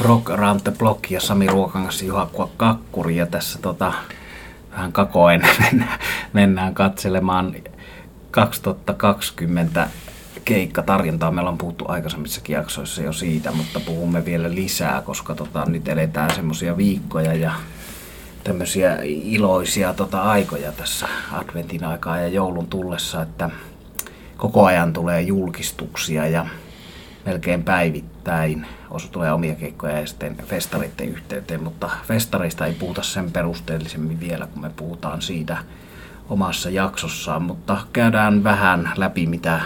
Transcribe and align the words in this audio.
Rock 0.00 0.30
Around 0.30 0.60
the 0.60 0.72
Block 0.78 1.10
ja 1.10 1.20
Sami 1.20 1.46
Ruokangas 1.46 2.02
Juha 2.02 2.30
Kakkuri 2.56 3.16
ja 3.16 3.26
tässä 3.26 3.58
tota, 3.62 3.92
vähän 4.72 4.92
kakoen 4.92 5.42
mennään, 5.60 5.98
mennään 6.32 6.74
katselemaan 6.74 7.54
2020 8.30 9.88
keikkatarjontaa. 10.44 11.30
Meillä 11.30 11.50
on 11.50 11.58
puhuttu 11.58 11.84
aikaisemmissakin 11.88 12.54
jaksoissa 12.54 13.02
jo 13.02 13.12
siitä, 13.12 13.52
mutta 13.52 13.80
puhumme 13.80 14.24
vielä 14.24 14.54
lisää, 14.54 15.02
koska 15.02 15.34
tota, 15.34 15.64
nyt 15.66 15.88
eletään 15.88 16.34
semmoisia 16.34 16.76
viikkoja 16.76 17.34
ja 17.34 17.52
tämmöisiä 18.44 18.98
iloisia 19.04 19.94
tota, 19.94 20.22
aikoja 20.22 20.72
tässä 20.72 21.08
adventin 21.32 21.84
aikaa 21.84 22.18
ja 22.18 22.28
joulun 22.28 22.66
tullessa, 22.66 23.22
että 23.22 23.50
koko 24.36 24.64
ajan 24.64 24.92
tulee 24.92 25.20
julkistuksia 25.20 26.26
ja 26.26 26.46
melkein 27.26 27.62
päivittäin. 27.62 28.66
Osa 28.90 29.08
tulee 29.08 29.32
omia 29.32 29.54
keikkoja 29.54 30.00
ja 30.00 30.06
sitten 30.06 30.36
festareiden 30.36 31.08
yhteyteen, 31.08 31.62
mutta 31.62 31.90
festareista 32.06 32.66
ei 32.66 32.74
puhuta 32.74 33.02
sen 33.02 33.32
perusteellisemmin 33.32 34.20
vielä, 34.20 34.46
kun 34.46 34.62
me 34.62 34.70
puhutaan 34.76 35.22
siitä 35.22 35.58
omassa 36.28 36.70
jaksossaan, 36.70 37.42
mutta 37.42 37.80
käydään 37.92 38.44
vähän 38.44 38.92
läpi, 38.96 39.26
mitä 39.26 39.60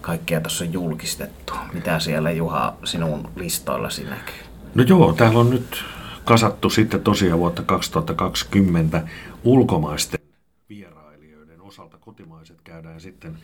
kaikkea 0.00 0.40
tuossa 0.40 0.64
on 0.64 0.72
julkistettu. 0.72 1.52
Mitä 1.72 1.98
siellä 2.00 2.30
Juha 2.30 2.74
sinun 2.84 3.28
listoillasi 3.36 4.04
näkyy? 4.04 4.34
No 4.74 4.82
joo, 4.82 5.12
täällä 5.12 5.38
on 5.38 5.50
nyt 5.50 5.84
kasattu 6.24 6.70
sitten 6.70 7.00
tosiaan 7.00 7.38
vuotta 7.38 7.62
2020 7.62 9.02
ulkomaisten 9.44 10.20
vierailijoiden 10.68 11.60
osalta. 11.60 11.98
Kotimaiset 11.98 12.60
käydään 12.64 13.00
sitten 13.00 13.38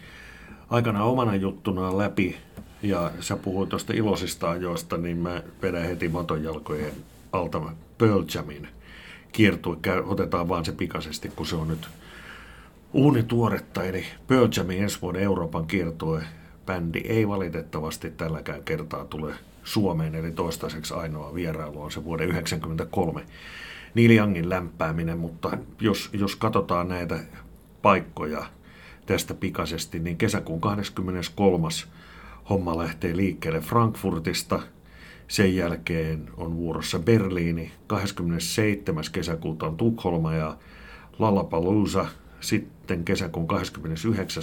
aikana 0.70 1.04
omana 1.04 1.34
juttunaan 1.34 1.98
läpi. 1.98 2.36
Ja 2.82 3.10
sä 3.20 3.36
puhuit 3.36 3.68
tuosta 3.68 3.92
iloisista 3.92 4.50
ajoista, 4.50 4.96
niin 4.96 5.16
mä 5.16 5.42
vedän 5.62 5.82
heti 5.82 6.08
motonjalkojen 6.08 6.92
alta 7.32 7.62
Pearl 7.98 8.24
Jamin 8.34 8.68
kiertue. 9.32 9.76
Otetaan 10.04 10.48
vaan 10.48 10.64
se 10.64 10.72
pikaisesti, 10.72 11.28
kun 11.28 11.46
se 11.46 11.56
on 11.56 11.68
nyt 11.68 11.88
uunituoretta. 12.92 13.84
Eli 13.84 14.04
Pearl 14.26 14.48
Jamin 14.56 14.82
ensi 14.82 14.98
vuoden 15.02 15.22
Euroopan 15.22 15.66
kiertue 15.66 16.22
bändi 16.66 16.98
ei 16.98 17.28
valitettavasti 17.28 18.10
tälläkään 18.10 18.62
kertaa 18.62 19.04
tule 19.04 19.34
Suomeen, 19.64 20.14
eli 20.14 20.30
toistaiseksi 20.30 20.94
ainoa 20.94 21.34
vierailu 21.34 21.82
on 21.82 21.90
se 21.90 22.04
vuoden 22.04 22.28
1993 22.28 23.26
Neil 23.94 24.10
Youngin 24.10 24.50
lämpääminen, 24.50 25.18
mutta 25.18 25.58
jos, 25.80 26.10
jos 26.12 26.36
katsotaan 26.36 26.88
näitä 26.88 27.20
paikkoja 27.82 28.46
tästä 29.06 29.34
pikaisesti, 29.34 29.98
niin 29.98 30.16
kesäkuun 30.16 30.60
23. 30.60 31.68
homma 32.50 32.78
lähtee 32.78 33.16
liikkeelle 33.16 33.60
Frankfurtista, 33.60 34.62
sen 35.28 35.56
jälkeen 35.56 36.30
on 36.36 36.56
vuorossa 36.56 36.98
Berliini, 36.98 37.72
27. 37.86 39.04
kesäkuuta 39.12 39.66
on 39.66 39.76
Tukholma 39.76 40.34
ja 40.34 40.56
Lollapalooza, 41.18 42.06
sitten 42.40 43.04
kesäkuun 43.04 43.48
29. 43.48 44.42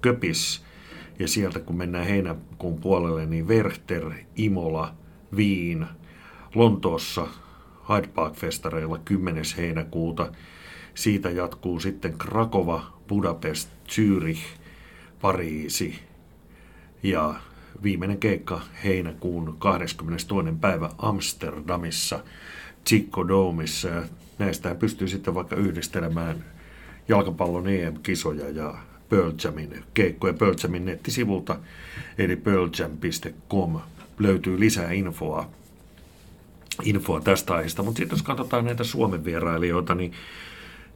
Köpis, 0.00 0.64
ja 1.18 1.28
sieltä 1.28 1.60
kun 1.60 1.76
mennään 1.76 2.06
heinäkuun 2.06 2.80
puolelle, 2.80 3.26
niin 3.26 3.48
Werchter, 3.48 4.12
Imola, 4.36 4.94
Viin, 5.36 5.86
Lontoossa 6.54 7.26
Hyde 7.88 8.08
Park-festareilla 8.08 8.98
10. 9.04 9.44
heinäkuuta. 9.56 10.32
Siitä 10.94 11.30
jatkuu 11.30 11.80
sitten 11.80 12.18
Krakova, 12.18 12.82
Budapest, 13.08 13.68
Zürich, 13.88 14.40
Pariisi 15.20 15.94
ja 17.08 17.34
viimeinen 17.82 18.18
keikka 18.18 18.60
heinäkuun 18.84 19.56
22. 19.58 20.26
päivä 20.60 20.90
Amsterdamissa, 20.98 22.20
Chico 22.86 23.28
Domissa. 23.28 23.88
Näistä 24.38 24.74
pystyy 24.74 25.08
sitten 25.08 25.34
vaikka 25.34 25.56
yhdistelemään 25.56 26.44
jalkapallon 27.08 27.68
EM-kisoja 27.68 28.50
ja 28.50 28.74
Pearl 29.08 29.32
Jamin 29.44 29.84
keikkoja 29.94 30.34
Pearl 30.34 30.54
Jamin 30.62 30.84
nettisivulta, 30.84 31.58
eli 32.18 32.36
pearljam.com 32.36 33.80
löytyy 34.18 34.60
lisää 34.60 34.92
infoa, 34.92 35.50
infoa 36.84 37.20
tästä 37.20 37.54
aiheesta. 37.54 37.82
Mutta 37.82 37.98
sitten 37.98 38.16
jos 38.16 38.22
katsotaan 38.22 38.64
näitä 38.64 38.84
Suomen 38.84 39.24
vierailijoita, 39.24 39.94
niin 39.94 40.12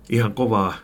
ihan 0.08 0.32
kovaa 0.32 0.74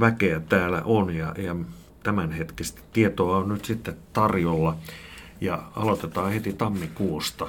väkeä 0.00 0.40
täällä 0.40 0.82
on 0.84 1.14
ja, 1.14 1.34
ja 1.38 1.56
tämänhetkistä 2.02 2.80
tietoa 2.92 3.36
on 3.36 3.48
nyt 3.48 3.64
sitten 3.64 3.96
tarjolla. 4.12 4.76
Ja 5.40 5.62
aloitetaan 5.76 6.32
heti 6.32 6.52
tammikuusta. 6.52 7.48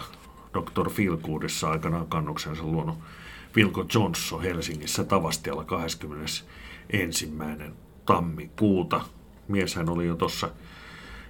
Dr. 0.53 0.89
Filkuudessa 0.89 1.69
aikanaan 1.69 2.07
kannuksensa 2.07 2.63
luonut 2.63 2.97
Vilko 3.55 3.85
Johnson 3.95 4.41
Helsingissä 4.41 5.03
Tavastialla 5.03 5.63
21 5.63 6.45
tammikuuta. 8.05 9.01
Mieshän 9.47 9.89
oli 9.89 10.07
jo 10.07 10.15
tuossa 10.15 10.49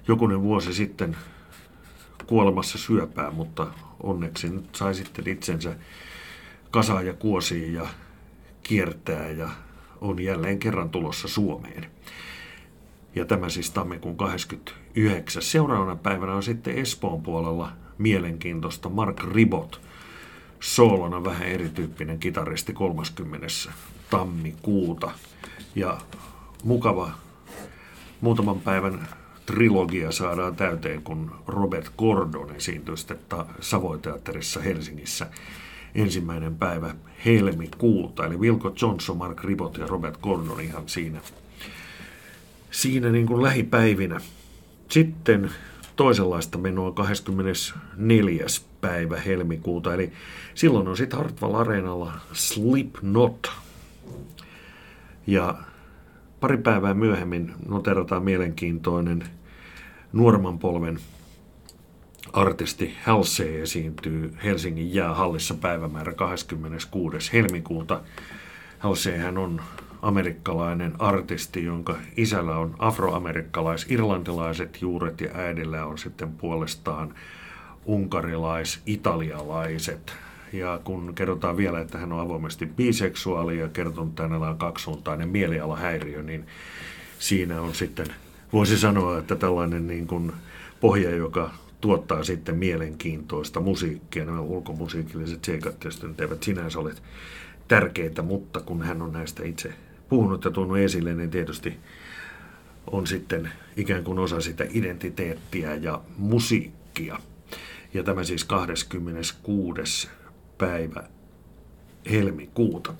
jokunen 0.08 0.42
vuosi 0.42 0.74
sitten 0.74 1.16
kuolemassa 2.26 2.78
syöpää, 2.78 3.30
mutta 3.30 3.66
onneksi 4.02 4.48
nyt 4.48 4.74
sai 4.74 4.94
sitten 4.94 5.28
itsensä 5.28 5.76
kasaa 6.70 7.02
ja 7.02 7.12
kuosiin 7.12 7.74
ja 7.74 7.86
kiertää 8.62 9.28
ja 9.28 9.48
on 10.00 10.22
jälleen 10.22 10.58
kerran 10.58 10.90
tulossa 10.90 11.28
Suomeen. 11.28 11.90
Ja 13.14 13.24
tämä 13.24 13.48
siis 13.48 13.70
tammikuun 13.70 14.16
29. 14.16 15.42
Seuraavana 15.42 15.96
päivänä 15.96 16.34
on 16.34 16.42
sitten 16.42 16.78
Espoon 16.78 17.22
puolella 17.22 17.72
mielenkiintoista 17.98 18.88
Mark 18.88 19.24
Ribot. 19.32 19.80
Soolona 20.60 21.24
vähän 21.24 21.46
erityyppinen 21.46 22.18
kitaristi 22.18 22.72
30. 22.72 23.46
tammikuuta. 24.10 25.10
Ja 25.74 25.98
mukava 26.64 27.10
muutaman 28.20 28.60
päivän 28.60 29.08
trilogia 29.46 30.12
saadaan 30.12 30.56
täyteen, 30.56 31.02
kun 31.02 31.30
Robert 31.46 31.92
Gordon 31.98 32.54
esiintyy 32.56 32.96
sitten 32.96 33.18
Savoiteatterissa 33.60 34.60
Helsingissä 34.60 35.26
ensimmäinen 35.94 36.56
päivä 36.56 36.94
helmikuuta. 37.24 38.26
Eli 38.26 38.36
Wilco 38.36 38.72
Johnson, 38.82 39.16
Mark 39.16 39.44
Ribot 39.44 39.78
ja 39.78 39.86
Robert 39.86 40.20
Gordon 40.20 40.60
ihan 40.60 40.82
siinä, 40.88 41.20
siinä 42.74 43.10
niin 43.10 43.26
kuin 43.26 43.42
lähipäivinä. 43.42 44.20
Sitten 44.88 45.50
toisenlaista 45.96 46.58
menoa 46.58 46.92
24. 46.92 48.46
päivä 48.80 49.20
helmikuuta, 49.20 49.94
eli 49.94 50.12
silloin 50.54 50.88
on 50.88 50.96
sitten 50.96 51.18
Hartwall 51.18 51.54
Areenalla 51.54 52.12
Slipknot. 52.32 53.52
Ja 55.26 55.54
Pari 56.40 56.56
päivää 56.56 56.94
myöhemmin 56.94 57.54
noterataan 57.68 58.24
mielenkiintoinen 58.24 59.24
nuorman 60.12 60.58
polven 60.58 60.98
artisti 62.32 62.94
Halsey 63.04 63.62
esiintyy 63.62 64.34
Helsingin 64.44 64.94
jäähallissa 64.94 65.54
päivämäärä 65.54 66.12
26. 66.12 67.32
helmikuuta. 67.32 68.00
Halsey 68.78 69.16
hän 69.16 69.38
on 69.38 69.60
amerikkalainen 70.04 70.92
artisti, 70.98 71.64
jonka 71.64 71.96
isällä 72.16 72.56
on 72.56 72.74
afroamerikkalais-irlantilaiset 72.78 74.78
juuret 74.80 75.20
ja 75.20 75.30
äidillä 75.34 75.86
on 75.86 75.98
sitten 75.98 76.32
puolestaan 76.32 77.14
unkarilais-italialaiset 77.84 80.12
ja 80.52 80.80
kun 80.84 81.14
kerrotaan 81.14 81.56
vielä, 81.56 81.80
että 81.80 81.98
hän 81.98 82.12
on 82.12 82.20
avoimesti 82.20 82.66
biseksuaali 82.66 83.58
ja 83.58 83.68
kertonut, 83.68 84.08
että 84.08 84.22
hänellä 84.22 84.48
on 84.48 84.58
kaksisuuntainen 84.58 85.28
mielialahäiriö, 85.28 86.22
niin 86.22 86.46
siinä 87.18 87.60
on 87.60 87.74
sitten, 87.74 88.06
voisi 88.52 88.78
sanoa, 88.78 89.18
että 89.18 89.36
tällainen 89.36 89.86
niin 89.86 90.06
kuin 90.06 90.32
pohja, 90.80 91.10
joka 91.10 91.50
tuottaa 91.80 92.24
sitten 92.24 92.56
mielenkiintoista 92.56 93.60
musiikkia. 93.60 94.24
Nämä 94.24 94.40
ulkomusiikilliset 94.40 95.44
seikat 95.44 95.80
tietysti 95.80 96.06
eivät 96.18 96.42
sinänsä 96.42 96.78
ole 96.78 96.94
tärkeitä, 97.68 98.22
mutta 98.22 98.60
kun 98.60 98.82
hän 98.82 99.02
on 99.02 99.12
näistä 99.12 99.44
itse 99.44 99.72
puhunut 100.08 100.44
ja 100.44 100.50
tuonut 100.50 100.78
esille, 100.78 101.14
niin 101.14 101.30
tietysti 101.30 101.78
on 102.90 103.06
sitten 103.06 103.52
ikään 103.76 104.04
kuin 104.04 104.18
osa 104.18 104.40
sitä 104.40 104.64
identiteettiä 104.70 105.74
ja 105.74 106.00
musiikkia. 106.16 107.18
Ja 107.94 108.02
tämä 108.02 108.24
siis 108.24 108.44
26 108.44 110.08
päivä 110.58 111.04
helmikuuta. 112.10 112.94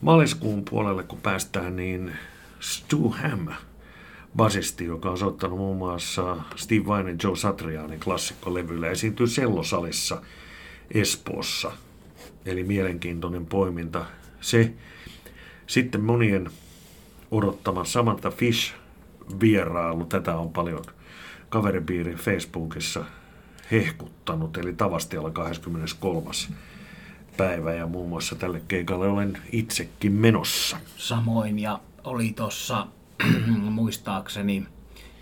Maaliskuun 0.00 0.64
puolelle 0.70 1.02
kun 1.02 1.20
päästään, 1.20 1.76
niin 1.76 2.12
Stu 2.60 3.10
Ham, 3.10 3.48
basisti, 4.36 4.84
joka 4.84 5.10
on 5.10 5.18
soittanut 5.18 5.58
muun 5.58 5.76
muassa 5.76 6.36
Steve 6.56 6.86
Vai 6.86 7.00
ja 7.10 7.16
Joe 7.22 7.36
Satrianin 7.36 8.00
klassikkolevyllä, 8.00 8.90
esiintyy 8.90 9.26
sellosalissa 9.26 10.22
Espoossa. 10.90 11.72
Eli 12.46 12.64
mielenkiintoinen 12.64 13.46
poiminta. 13.46 14.06
Se 14.40 14.72
sitten 15.66 16.00
monien 16.00 16.50
odottama 17.30 17.84
Samantha 17.84 18.30
Fish 18.30 18.74
vierailu. 19.40 20.04
Tätä 20.04 20.36
on 20.36 20.52
paljon 20.52 20.84
kaveripiirin 21.48 22.16
Facebookissa 22.16 23.04
hehkuttanut, 23.70 24.56
eli 24.56 24.72
Tavastialla 24.72 25.30
23. 25.30 26.30
päivä, 27.36 27.74
ja 27.74 27.86
muun 27.86 28.08
muassa 28.08 28.36
tälle 28.36 28.62
keikalle 28.68 29.08
olen 29.08 29.38
itsekin 29.52 30.12
menossa. 30.12 30.76
Samoin, 30.96 31.58
ja 31.58 31.80
oli 32.04 32.32
tuossa 32.32 32.86
muistaakseni 33.70 34.66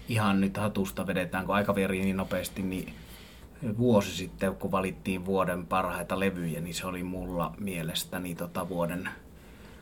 ihan 0.08 0.40
nyt 0.40 0.56
hatusta 0.56 1.06
vedetään, 1.06 1.46
kun 1.46 1.54
aika 1.54 1.74
vierii 1.74 2.02
niin 2.02 2.16
nopeasti, 2.16 2.62
niin 2.62 2.94
vuosi 3.78 4.16
sitten, 4.16 4.54
kun 4.54 4.72
valittiin 4.72 5.24
vuoden 5.24 5.66
parhaita 5.66 6.20
levyjä, 6.20 6.60
niin 6.60 6.74
se 6.74 6.86
oli 6.86 7.02
mulla 7.02 7.54
mielestäni 7.58 8.34
tota 8.34 8.68
vuoden 8.68 9.08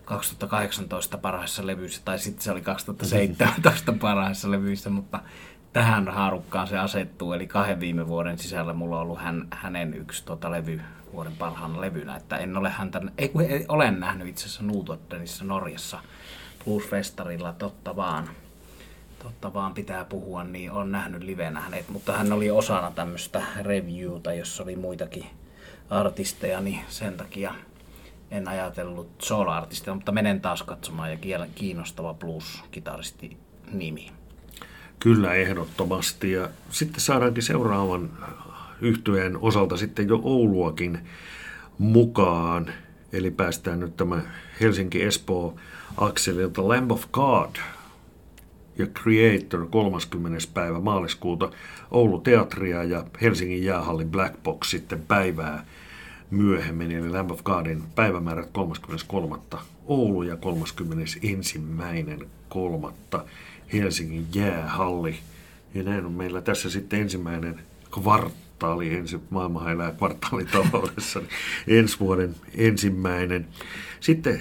2018 0.04 1.18
parhaissa 1.18 1.66
levyissä, 1.66 2.02
tai 2.04 2.18
sitten 2.18 2.42
se 2.42 2.52
oli 2.52 2.62
2017 2.72 3.92
parhaissa 3.92 4.50
levyissä, 4.50 4.90
mutta 4.90 5.20
tähän 5.72 6.08
haarukkaan 6.08 6.66
se 6.66 6.78
asettuu, 6.78 7.32
eli 7.32 7.46
kahden 7.46 7.80
viime 7.80 8.08
vuoden 8.08 8.38
sisällä 8.38 8.72
mulla 8.72 8.96
on 8.96 9.02
ollut 9.02 9.20
hän, 9.20 9.48
hänen 9.50 9.94
yksi 9.94 10.24
tota 10.24 10.50
levy 10.50 10.80
vuoden 11.12 11.36
parhaana 11.38 11.80
levynä, 11.80 12.16
että 12.16 12.36
en 12.36 12.56
ole 12.56 12.70
häntä, 12.70 13.00
ei 13.18 13.28
kun 13.28 13.42
ei, 13.42 13.64
olen 13.68 14.00
nähnyt 14.00 14.28
itse 14.28 14.44
asiassa 14.44 14.62
Nuutottenissa 14.62 15.44
Norjassa 15.44 15.98
Bluesfestarilla, 16.64 17.52
totta 17.52 17.96
vaan, 17.96 18.28
totta 19.22 19.54
vaan 19.54 19.74
pitää 19.74 20.04
puhua, 20.04 20.44
niin 20.44 20.70
on 20.70 20.92
nähnyt 20.92 21.22
livenä 21.22 21.60
hänet, 21.60 21.88
mutta 21.88 22.12
hän 22.12 22.32
oli 22.32 22.50
osana 22.50 22.90
tämmöistä 22.90 23.42
reviewta, 23.62 24.32
jossa 24.34 24.62
oli 24.62 24.76
muitakin 24.76 25.26
artisteja, 25.90 26.60
niin 26.60 26.80
sen 26.88 27.16
takia 27.16 27.54
en 28.32 28.48
ajatellut 28.48 29.08
solo-artistia, 29.18 29.94
mutta 29.94 30.12
menen 30.12 30.40
taas 30.40 30.62
katsomaan 30.62 31.10
ja 31.10 31.18
kiinnostava 31.54 32.14
blues-kitaristi 32.14 33.36
nimi. 33.72 34.12
Kyllä, 34.98 35.34
ehdottomasti. 35.34 36.32
Ja 36.32 36.48
sitten 36.70 37.00
saadaankin 37.00 37.42
seuraavan 37.42 38.10
yhtyeen 38.80 39.38
osalta 39.40 39.76
sitten 39.76 40.08
jo 40.08 40.20
Ouluakin 40.22 40.98
mukaan. 41.78 42.72
Eli 43.12 43.30
päästään 43.30 43.80
nyt 43.80 43.96
tämä 43.96 44.22
Helsinki-Espoo 44.60 45.54
akselilta 45.96 46.68
Lamb 46.68 46.92
of 46.92 47.06
God 47.12 47.56
ja 48.78 48.86
Creator 48.86 49.66
30. 49.70 50.38
päivä 50.54 50.80
maaliskuuta 50.80 51.50
Oulu 51.90 52.20
Teatria 52.20 52.84
ja 52.84 53.04
Helsingin 53.20 53.64
jäähallin 53.64 54.10
Black 54.10 54.42
Box 54.42 54.70
sitten 54.70 55.02
päivää 55.08 55.64
myöhemmin, 56.32 56.90
eli 56.90 57.10
Lamb 57.10 57.30
of 57.30 57.44
Godin 57.44 57.82
päivämäärät 57.94 58.48
33. 58.52 59.36
Oulu 59.86 60.22
ja 60.22 60.34
31.3. 60.34 60.40
Helsingin 63.72 64.26
jäähalli. 64.34 65.18
Ja 65.74 65.82
näin 65.82 66.06
on 66.06 66.12
meillä 66.12 66.40
tässä 66.40 66.70
sitten 66.70 67.00
ensimmäinen 67.00 67.60
kvartaali, 67.90 68.94
ensi, 68.94 69.20
maailma 69.30 69.70
elää 69.70 69.92
kvartaalitaloudessa, 69.92 71.20
niin 71.20 71.78
ensi 71.78 72.00
vuoden 72.00 72.34
ensimmäinen. 72.54 73.46
Sitten 74.00 74.40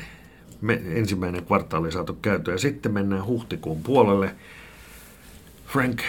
me, 0.61 0.81
ensimmäinen 0.85 1.45
kvartaali 1.45 1.91
saatu 1.91 2.17
ja 2.51 2.57
sitten 2.57 2.91
mennään 2.91 3.25
huhtikuun 3.25 3.83
puolelle. 3.83 4.35
Frank 5.67 6.01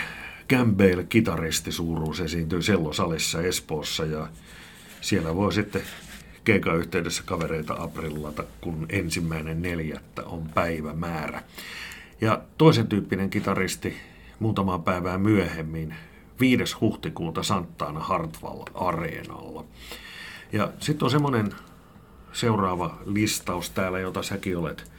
Campbell, 0.48 1.02
kitaristi 1.08 1.72
suuruus, 1.72 2.20
esiintyy 2.20 2.62
Sellosalissa 2.62 3.42
Espoossa 3.42 4.04
ja 4.04 4.28
siellä 5.02 5.36
voi 5.36 5.52
sitten 5.52 5.82
keikan 6.44 6.76
yhteydessä 6.76 7.22
kavereita 7.26 7.74
aprillata, 7.78 8.44
kun 8.60 8.86
ensimmäinen 8.88 9.62
neljättä 9.62 10.22
on 10.24 10.48
päivämäärä. 10.54 11.42
Ja 12.20 12.42
toisen 12.58 12.86
tyyppinen 12.86 13.30
kitaristi 13.30 13.96
muutamaa 14.38 14.78
päivää 14.78 15.18
myöhemmin, 15.18 15.94
5. 16.40 16.76
huhtikuuta 16.80 17.42
Santaana 17.42 18.00
Hartwall 18.00 18.62
Areenalla. 18.74 19.64
Ja 20.52 20.72
sitten 20.80 21.04
on 21.04 21.10
semmoinen 21.10 21.52
seuraava 22.32 22.98
listaus 23.06 23.70
täällä, 23.70 23.98
jota 24.00 24.22
säkin 24.22 24.56
olet 24.56 24.92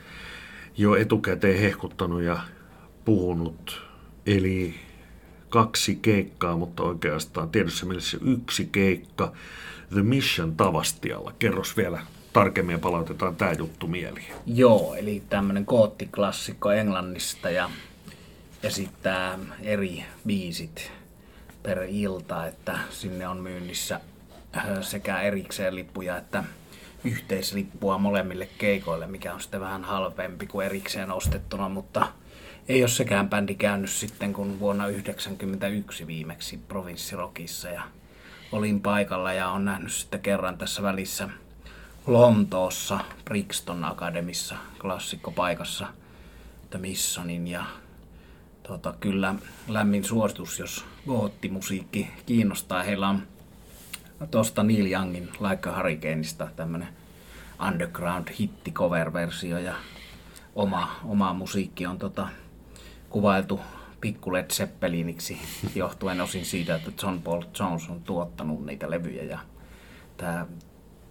jo 0.78 0.96
etukäteen 0.96 1.60
hehkuttanut 1.60 2.22
ja 2.22 2.40
puhunut. 3.06 3.82
Eli 4.26 4.76
kaksi 5.54 5.96
keikkaa, 5.96 6.58
mutta 6.58 6.84
oikeastaan 6.84 7.50
tietyssä 7.50 7.86
mielessä 7.86 8.18
yksi 8.22 8.70
keikka 8.72 9.34
The 9.90 10.02
Mission 10.02 10.56
Tavastialla. 10.56 11.34
Kerros 11.40 11.78
vielä 11.78 12.02
tarkemmin 12.34 12.74
ja 12.74 12.80
palautetaan 12.80 13.36
tämä 13.36 13.52
juttu 13.52 13.88
mieliin. 13.88 14.34
Joo, 14.46 14.96
eli 14.96 15.24
tämmöinen 15.30 15.66
koottiklassikko 15.66 16.72
Englannista 16.72 17.50
ja 17.50 17.70
esittää 18.64 19.40
eri 19.62 20.06
biisit 20.28 20.92
per 21.64 21.84
ilta, 21.90 22.48
että 22.48 22.80
sinne 22.90 23.28
on 23.28 23.38
myynnissä 23.38 24.00
äh, 24.58 24.66
sekä 24.82 25.22
erikseen 25.22 25.76
lippuja 25.76 26.18
että 26.18 26.44
yhteislippua 27.04 27.98
molemmille 27.98 28.50
keikoille, 28.58 29.08
mikä 29.08 29.34
on 29.34 29.42
sitten 29.42 29.62
vähän 29.62 29.84
halvempi 29.84 30.48
kuin 30.48 30.66
erikseen 30.66 31.12
ostettuna, 31.12 31.70
mutta 31.70 32.08
ei 32.68 32.84
ole 32.84 32.90
sekään 32.90 33.30
bändi 33.30 33.56
käynyt 33.56 33.90
sitten 33.90 34.34
kun 34.34 34.60
vuonna 34.60 34.84
1991 34.84 36.08
viimeksi 36.08 36.58
provinssirokissa 36.58 37.70
ja 37.70 37.84
olin 38.52 38.82
paikalla 38.82 39.34
ja 39.34 39.50
on 39.50 39.66
nähnyt 39.66 39.94
sitten 39.94 40.20
kerran 40.20 40.58
tässä 40.58 40.84
välissä 40.84 41.30
Lontoossa 42.08 43.00
Brixton 43.26 43.86
Akademissa 43.86 44.56
klassikkopaikassa 44.82 45.88
The 46.70 46.80
Missonin 46.80 47.48
ja 47.48 47.66
tota, 48.64 48.94
kyllä 49.00 49.36
lämmin 49.68 50.04
suositus, 50.04 50.60
jos 50.60 50.86
goottimusiikki 51.08 52.10
kiinnostaa. 52.26 52.84
Heillä 52.84 53.10
on 53.10 53.24
tuosta 54.32 54.64
Neil 54.64 54.92
Youngin 54.92 55.30
Like 55.50 55.70
a 55.70 55.76
Hurricaneista 55.76 56.48
underground 57.68 58.28
hitti 58.40 58.72
cover-versio 58.72 59.58
ja 59.58 59.76
oma, 60.56 61.00
oma 61.04 61.34
musiikki 61.34 61.86
on 61.86 62.00
tota, 62.00 62.28
kuvailtu 63.14 63.60
pikku 64.02 64.34
Led 64.34 64.52
Zeppeliniksi 64.52 65.42
johtuen 65.76 66.22
osin 66.22 66.46
siitä, 66.46 66.76
että 66.76 66.92
John 67.04 67.22
Paul 67.22 67.44
Jones 67.60 67.90
on 67.90 68.02
tuottanut 68.02 68.66
niitä 68.66 68.90
levyjä 68.90 69.24
ja 69.24 69.40
tämä 70.18 70.46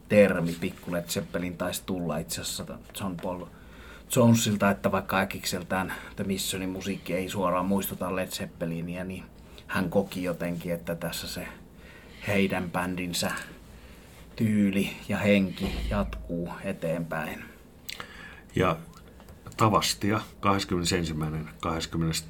termi 0.08 0.56
pikku 0.60 0.92
Led 0.92 1.04
Zeppelin 1.04 1.56
taisi 1.56 1.82
tulla 1.86 2.18
itse 2.18 2.40
asiassa 2.40 2.64
John 3.00 3.16
Paul 3.22 3.46
Jonesilta, 4.16 4.70
että 4.70 4.92
vaikka 4.92 5.18
äkikseltään 5.18 5.92
The 6.16 6.24
Missionin 6.24 6.68
musiikki 6.68 7.14
ei 7.14 7.28
suoraan 7.28 7.66
muistuta 7.66 8.16
Led 8.16 8.28
Zeppelinia, 8.28 9.04
niin 9.04 9.24
hän 9.66 9.90
koki 9.90 10.22
jotenkin, 10.22 10.72
että 10.72 10.94
tässä 10.94 11.28
se 11.28 11.48
heidän 12.26 12.70
bändinsä 12.70 13.30
tyyli 14.36 14.90
ja 15.08 15.18
henki 15.18 15.72
jatkuu 15.90 16.48
eteenpäin. 16.64 17.44
Ja 18.54 18.76
Tavastia 19.56 20.20
21. 20.40 21.14
22. 21.60 22.24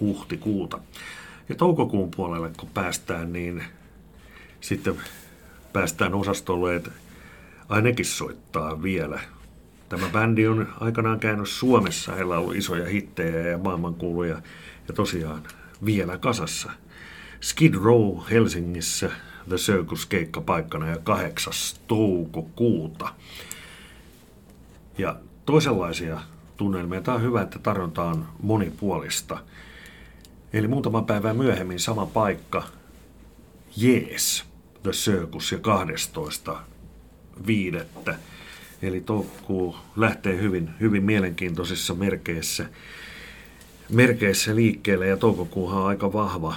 huhtikuuta. 0.00 0.78
Ja 1.48 1.54
toukokuun 1.54 2.10
puolelle 2.10 2.50
kun 2.56 2.68
päästään, 2.74 3.32
niin 3.32 3.64
sitten 4.60 4.94
päästään 5.72 6.14
osastolle, 6.14 6.76
että 6.76 6.90
ainakin 7.68 8.04
soittaa 8.04 8.82
vielä. 8.82 9.20
Tämä 9.88 10.08
bändi 10.08 10.46
on 10.46 10.68
aikanaan 10.80 11.20
käynyt 11.20 11.48
Suomessa, 11.48 12.14
heillä 12.14 12.34
on 12.34 12.40
ollut 12.40 12.56
isoja 12.56 12.86
hittejä 12.86 13.40
ja 13.40 13.58
maailmankuuluja 13.58 14.42
ja 14.88 14.94
tosiaan 14.94 15.42
vielä 15.84 16.18
kasassa. 16.18 16.70
Skid 17.40 17.74
Row 17.74 18.18
Helsingissä 18.30 19.10
The 19.48 19.56
Circus 19.56 20.06
keikkapaikkana 20.06 20.88
ja 20.88 20.98
8. 20.98 21.52
toukokuuta. 21.86 23.14
Ja 24.98 25.16
toisenlaisia 25.46 26.20
tunnelmia. 26.60 27.00
Tämä 27.00 27.14
on 27.14 27.22
hyvä, 27.22 27.42
että 27.42 27.58
tarjonta 27.58 28.04
on 28.04 28.28
monipuolista. 28.42 29.38
Eli 30.52 30.68
muutama 30.68 31.02
päivä 31.02 31.34
myöhemmin 31.34 31.80
sama 31.80 32.06
paikka, 32.06 32.62
Jees, 33.76 34.44
The 34.82 34.90
Circus 34.90 35.52
ja 35.52 35.58
12. 35.58 36.60
viidettä. 37.46 38.14
Eli 38.82 39.00
toukkuu 39.00 39.76
lähtee 39.96 40.36
hyvin, 40.40 40.70
hyvin 40.80 41.02
mielenkiintoisissa 41.02 41.94
merkeissä, 41.94 42.66
merkeissä 43.90 44.56
liikkeelle 44.56 45.06
ja 45.06 45.16
toukokuuhan 45.16 45.82
on 45.82 45.86
aika 45.86 46.12
vahva. 46.12 46.54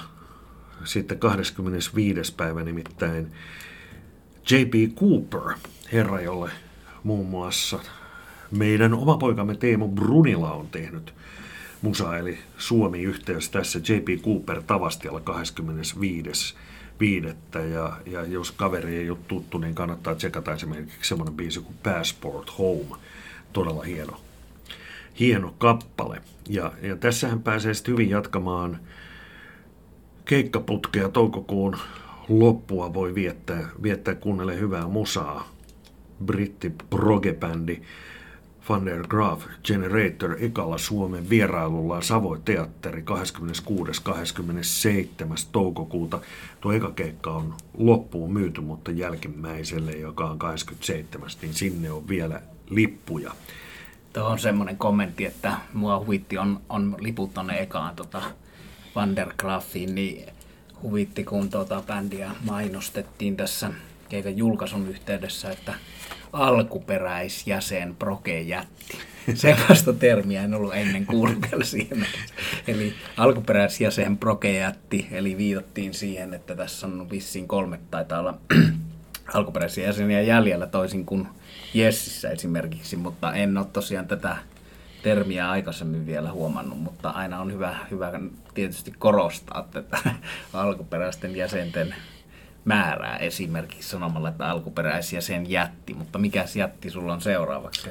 Sitten 0.84 1.18
25. 1.18 2.34
päivä 2.34 2.62
nimittäin 2.62 3.32
J.P. 4.50 4.96
Cooper, 5.00 5.56
herra, 5.92 6.20
jolle 6.20 6.50
muun 7.02 7.26
muassa 7.26 7.78
meidän 8.56 8.94
oma 8.94 9.16
poikamme 9.16 9.54
Teemu 9.56 9.88
Brunila 9.88 10.52
on 10.52 10.68
tehnyt 10.68 11.14
musa, 11.82 12.18
eli 12.18 12.38
Suomi-yhteys 12.58 13.50
tässä 13.50 13.78
J.P. 13.78 14.22
Cooper 14.24 14.62
Tavastialla 14.62 15.20
25 15.20 16.54
viidettä 17.00 17.58
ja, 17.58 17.96
ja 18.06 18.24
jos 18.24 18.52
kaveri 18.52 18.96
ei 18.96 19.10
ole 19.10 19.18
tuttu, 19.28 19.58
niin 19.58 19.74
kannattaa 19.74 20.14
tsekata 20.14 20.52
esimerkiksi 20.52 21.08
semmoinen 21.08 21.34
biisi 21.34 21.60
kuin 21.60 21.76
Passport 21.82 22.58
Home. 22.58 22.96
Todella 23.52 23.82
hieno, 23.82 24.20
hieno 25.20 25.54
kappale. 25.58 26.22
Ja, 26.48 26.72
ja 26.82 26.96
tässähän 26.96 27.42
pääsee 27.42 27.74
sitten 27.74 27.92
hyvin 27.92 28.10
jatkamaan 28.10 28.78
keikkaputkea 30.24 31.08
toukokuun 31.08 31.76
loppua 32.28 32.94
voi 32.94 33.14
viettää, 33.14 33.68
viettää 33.82 34.14
kuunnelle 34.14 34.58
hyvää 34.58 34.88
musaa. 34.88 35.48
Britti 36.24 36.72
progebändi 36.90 37.82
Van 38.68 38.86
der 38.86 39.06
Graaf 39.08 39.44
Generator 39.64 40.36
ekalla 40.40 40.78
Suomen 40.78 41.30
vierailulla 41.30 42.00
Savoy 42.02 42.40
Teatteri 42.44 43.00
26.–27. 43.00 43.06
toukokuuta. 45.52 46.20
Tuo 46.60 46.72
eka 46.72 46.90
keikka 46.90 47.30
on 47.30 47.54
loppuun 47.78 48.32
myyty, 48.32 48.60
mutta 48.60 48.90
jälkimmäiselle, 48.90 49.92
joka 49.92 50.24
on 50.24 50.38
27. 50.38 51.30
niin 51.42 51.54
sinne 51.54 51.90
on 51.90 52.08
vielä 52.08 52.42
lippuja. 52.70 53.32
Tuo 54.12 54.24
on 54.24 54.38
semmoinen 54.38 54.76
kommentti, 54.76 55.24
että 55.24 55.56
mua 55.72 55.98
huvitti 55.98 56.38
on, 56.38 56.60
on 56.68 56.96
liput 56.98 57.34
tonne 57.34 57.60
ekaan 57.60 57.96
tota 57.96 58.22
Van 58.94 59.16
der 59.16 59.32
Graafiin, 59.38 59.94
niin 59.94 60.26
huvitti 60.82 61.24
kun 61.24 61.50
tuota 61.50 61.82
bändiä 61.86 62.30
mainostettiin 62.44 63.36
tässä 63.36 63.70
keikan 64.08 64.36
julkaisun 64.36 64.88
yhteydessä, 64.88 65.50
että 65.50 65.74
alkuperäisjäsen 66.34 67.96
Proke 67.96 68.40
jätti. 68.40 68.98
Sellaista 69.34 69.92
termiä 69.92 70.42
en 70.42 70.54
ollut 70.54 70.74
ennen 70.74 71.06
kuullut 71.06 71.38
vielä 71.50 71.64
siihen. 71.64 72.06
Eli 72.66 72.94
alkuperäisjäsen 73.16 74.18
Proke 74.18 74.52
jätti, 74.52 75.08
eli 75.10 75.36
viitattiin 75.36 75.94
siihen, 75.94 76.34
että 76.34 76.56
tässä 76.56 76.86
on 76.86 77.10
vissiin 77.10 77.48
kolme 77.48 77.80
taitaa 77.90 78.20
olla 78.20 78.38
alkuperäisiä 79.34 79.86
jäseniä 79.86 80.22
jäljellä 80.22 80.66
toisin 80.66 81.06
kuin 81.06 81.28
Jessissä 81.74 82.30
esimerkiksi, 82.30 82.96
mutta 82.96 83.34
en 83.34 83.58
ole 83.58 83.66
tosiaan 83.72 84.08
tätä 84.08 84.36
termiä 85.02 85.50
aikaisemmin 85.50 86.06
vielä 86.06 86.32
huomannut, 86.32 86.78
mutta 86.78 87.10
aina 87.10 87.40
on 87.40 87.52
hyvä, 87.52 87.76
hyvä 87.90 88.12
tietysti 88.54 88.92
korostaa 88.98 89.68
tätä 89.70 89.98
alkuperäisten 90.52 91.36
jäsenten 91.36 91.94
määrää 92.64 93.16
esimerkiksi 93.16 93.88
sanomalla, 93.88 94.28
että 94.28 94.50
alkuperäisiä 94.50 95.20
sen 95.20 95.50
jätti, 95.50 95.94
mutta 95.94 96.18
mikä 96.18 96.44
jätti 96.54 96.90
sulla 96.90 97.12
on 97.12 97.20
seuraavaksi? 97.20 97.88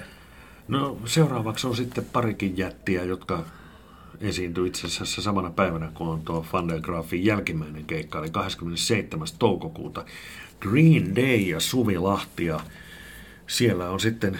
No 0.68 0.98
seuraavaksi 1.06 1.68
on 1.68 1.75
sitten 1.75 2.06
parikin 2.06 2.58
jättiä, 2.58 3.03
jotka 3.03 3.44
esiintyi 4.22 4.68
itse 4.68 4.88
asiassa 4.88 5.22
samana 5.22 5.50
päivänä, 5.50 5.92
kun 5.94 6.08
on 6.08 6.22
tuo 6.22 6.46
Van 6.53 6.68
der 6.68 6.82
Graafin 6.82 7.25
jälkimmäinen 7.25 7.86
keikka, 7.86 8.20
eli 8.20 8.30
27. 8.30 9.27
toukokuuta. 9.39 10.06
Green 10.60 11.15
Day 11.15 11.38
ja 11.38 11.60
Suvi 11.60 11.98
Lahti 11.98 12.46
ja 12.46 12.60
siellä 13.48 13.89
on 13.89 14.00
sitten 14.00 14.39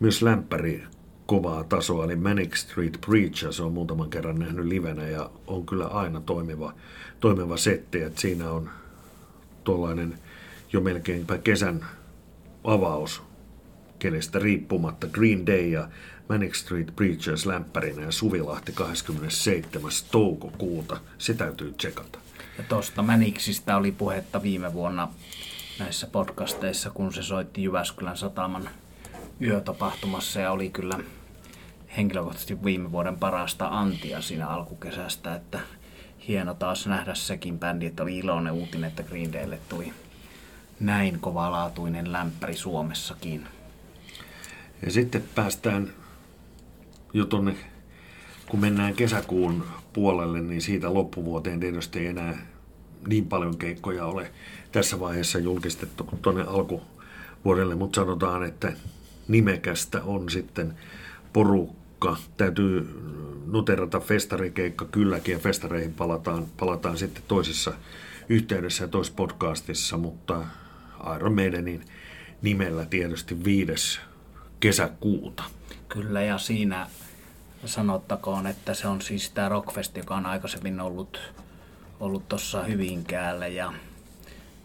myös 0.00 0.22
lämpäri 0.22 0.84
kovaa 1.26 1.64
tasoa, 1.64 2.04
eli 2.04 2.16
Manic 2.16 2.56
Street 2.56 2.98
Preachers 3.06 3.60
on 3.60 3.72
muutaman 3.72 4.10
kerran 4.10 4.38
nähnyt 4.38 4.66
livenä 4.66 5.08
ja 5.08 5.30
on 5.46 5.66
kyllä 5.66 5.86
aina 5.86 6.20
toimiva, 6.20 6.74
toimiva 7.20 7.56
setti, 7.56 8.02
että 8.02 8.20
siinä 8.20 8.50
on 8.50 8.70
tuollainen 9.68 10.18
jo 10.72 10.80
melkeinpä 10.80 11.38
kesän 11.38 11.86
avaus 12.64 13.22
kenestä 13.98 14.38
riippumatta 14.38 15.06
Green 15.06 15.46
Day 15.46 15.68
ja 15.68 15.88
Manic 16.28 16.54
Street 16.54 16.96
Preachers 16.96 17.46
lämpärinä 17.46 18.02
ja 18.02 18.12
Suvilahti 18.12 18.72
27. 18.72 19.90
toukokuuta. 20.10 21.00
Se 21.18 21.34
täytyy 21.34 21.72
tsekata. 21.72 22.18
Ja 22.58 22.64
tuosta 22.68 23.02
Manicsista 23.02 23.76
oli 23.76 23.92
puhetta 23.92 24.42
viime 24.42 24.72
vuonna 24.72 25.08
näissä 25.78 26.06
podcasteissa, 26.06 26.90
kun 26.90 27.12
se 27.12 27.22
soitti 27.22 27.62
Jyväskylän 27.62 28.16
sataman 28.16 28.68
yötapahtumassa 29.40 30.40
ja 30.40 30.50
oli 30.50 30.70
kyllä 30.70 30.98
henkilökohtaisesti 31.96 32.64
viime 32.64 32.92
vuoden 32.92 33.18
parasta 33.18 33.68
antia 33.70 34.20
siinä 34.20 34.46
alkukesästä, 34.46 35.34
että 35.34 35.60
hieno 36.28 36.54
taas 36.54 36.86
nähdä 36.86 37.14
sekin 37.14 37.58
bändi, 37.58 37.86
että 37.86 38.02
oli 38.02 38.18
iloinen 38.18 38.52
uutinen, 38.52 38.88
että 38.88 39.02
Green 39.02 39.32
Daylle 39.32 39.58
tuli 39.68 39.92
näin 40.80 41.20
kovalaatuinen 41.20 42.12
lämpäri 42.12 42.54
Suomessakin. 42.54 43.46
Ja 44.84 44.90
sitten 44.90 45.24
päästään 45.34 45.92
jo 47.12 47.24
tonne, 47.24 47.54
kun 48.48 48.60
mennään 48.60 48.94
kesäkuun 48.94 49.64
puolelle, 49.92 50.40
niin 50.40 50.62
siitä 50.62 50.94
loppuvuoteen 50.94 51.60
tietysti 51.60 51.98
ei 51.98 52.06
enää 52.06 52.46
niin 53.06 53.26
paljon 53.26 53.58
keikkoja 53.58 54.06
ole 54.06 54.30
tässä 54.72 55.00
vaiheessa 55.00 55.38
julkistettu 55.38 56.04
kuin 56.04 56.22
tuonne 56.22 56.42
alkuvuodelle, 56.42 57.74
mutta 57.74 58.00
sanotaan, 58.00 58.44
että 58.44 58.72
nimekästä 59.28 60.02
on 60.02 60.30
sitten 60.30 60.74
porukka. 61.32 61.78
Täytyy 62.36 62.88
noterata 63.46 64.00
festarikeikka 64.00 64.84
kylläkin 64.84 65.32
ja 65.32 65.38
festareihin 65.38 65.94
palataan, 65.94 66.46
palataan 66.58 66.98
sitten 66.98 67.22
toisessa 67.28 67.72
yhteydessä 68.28 68.84
ja 68.84 68.88
toisessa 68.88 69.16
podcastissa, 69.16 69.96
mutta 69.96 70.44
Iron 71.16 71.34
Maidenin 71.34 71.84
nimellä 72.42 72.86
tietysti 72.86 73.44
viides 73.44 74.00
kesäkuuta. 74.60 75.42
Kyllä 75.88 76.22
ja 76.22 76.38
siinä 76.38 76.86
sanottakoon, 77.64 78.46
että 78.46 78.74
se 78.74 78.88
on 78.88 79.02
siis 79.02 79.30
tämä 79.30 79.48
Rockfest, 79.48 79.96
joka 79.96 80.16
on 80.16 80.26
aikaisemmin 80.26 80.80
ollut 80.80 81.20
ollut 82.00 82.28
tuossa 82.28 82.62
Hyvinkäällä 82.62 83.46
ja 83.46 83.72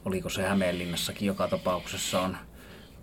oliko 0.06 0.30
se 0.30 0.44
Hämeenlinnassakin 0.44 1.26
joka 1.26 1.48
tapauksessa 1.48 2.22
on 2.22 2.38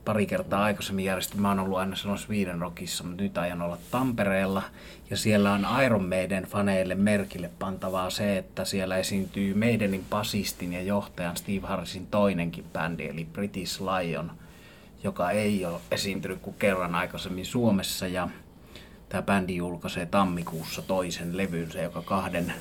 pari 0.04 0.26
kertaa 0.26 0.64
aikaisemmin 0.64 1.04
järjestetty. 1.04 1.42
Mä 1.42 1.48
oon 1.48 1.58
ollut 1.58 1.78
aina 1.78 1.96
sellaisessa 1.96 2.28
viiden 2.28 2.60
rockissa, 2.60 3.04
mutta 3.04 3.22
nyt 3.22 3.38
ajan 3.38 3.62
olla 3.62 3.78
Tampereella. 3.90 4.62
Ja 5.10 5.16
siellä 5.16 5.52
on 5.52 5.66
Iron 5.84 6.08
Maiden 6.08 6.44
faneille 6.44 6.94
merkille 6.94 7.50
pantavaa 7.58 8.10
se, 8.10 8.38
että 8.38 8.64
siellä 8.64 8.96
esiintyy 8.96 9.54
Maidenin 9.54 10.04
basistin 10.10 10.72
ja 10.72 10.82
johtajan 10.82 11.36
Steve 11.36 11.66
Harrisin 11.66 12.06
toinenkin 12.06 12.64
bändi, 12.72 13.06
eli 13.06 13.24
British 13.24 13.80
Lion, 13.80 14.32
joka 15.04 15.30
ei 15.30 15.64
ole 15.64 15.80
esiintynyt 15.90 16.38
kuin 16.42 16.56
kerran 16.58 16.94
aikaisemmin 16.94 17.46
Suomessa. 17.46 18.06
Ja 18.06 18.28
tämä 19.08 19.22
bändi 19.22 19.56
julkaisee 19.56 20.06
tammikuussa 20.06 20.82
toisen 20.82 21.36
levynsä, 21.36 21.82
joka 21.82 22.02
kahden 22.02 22.52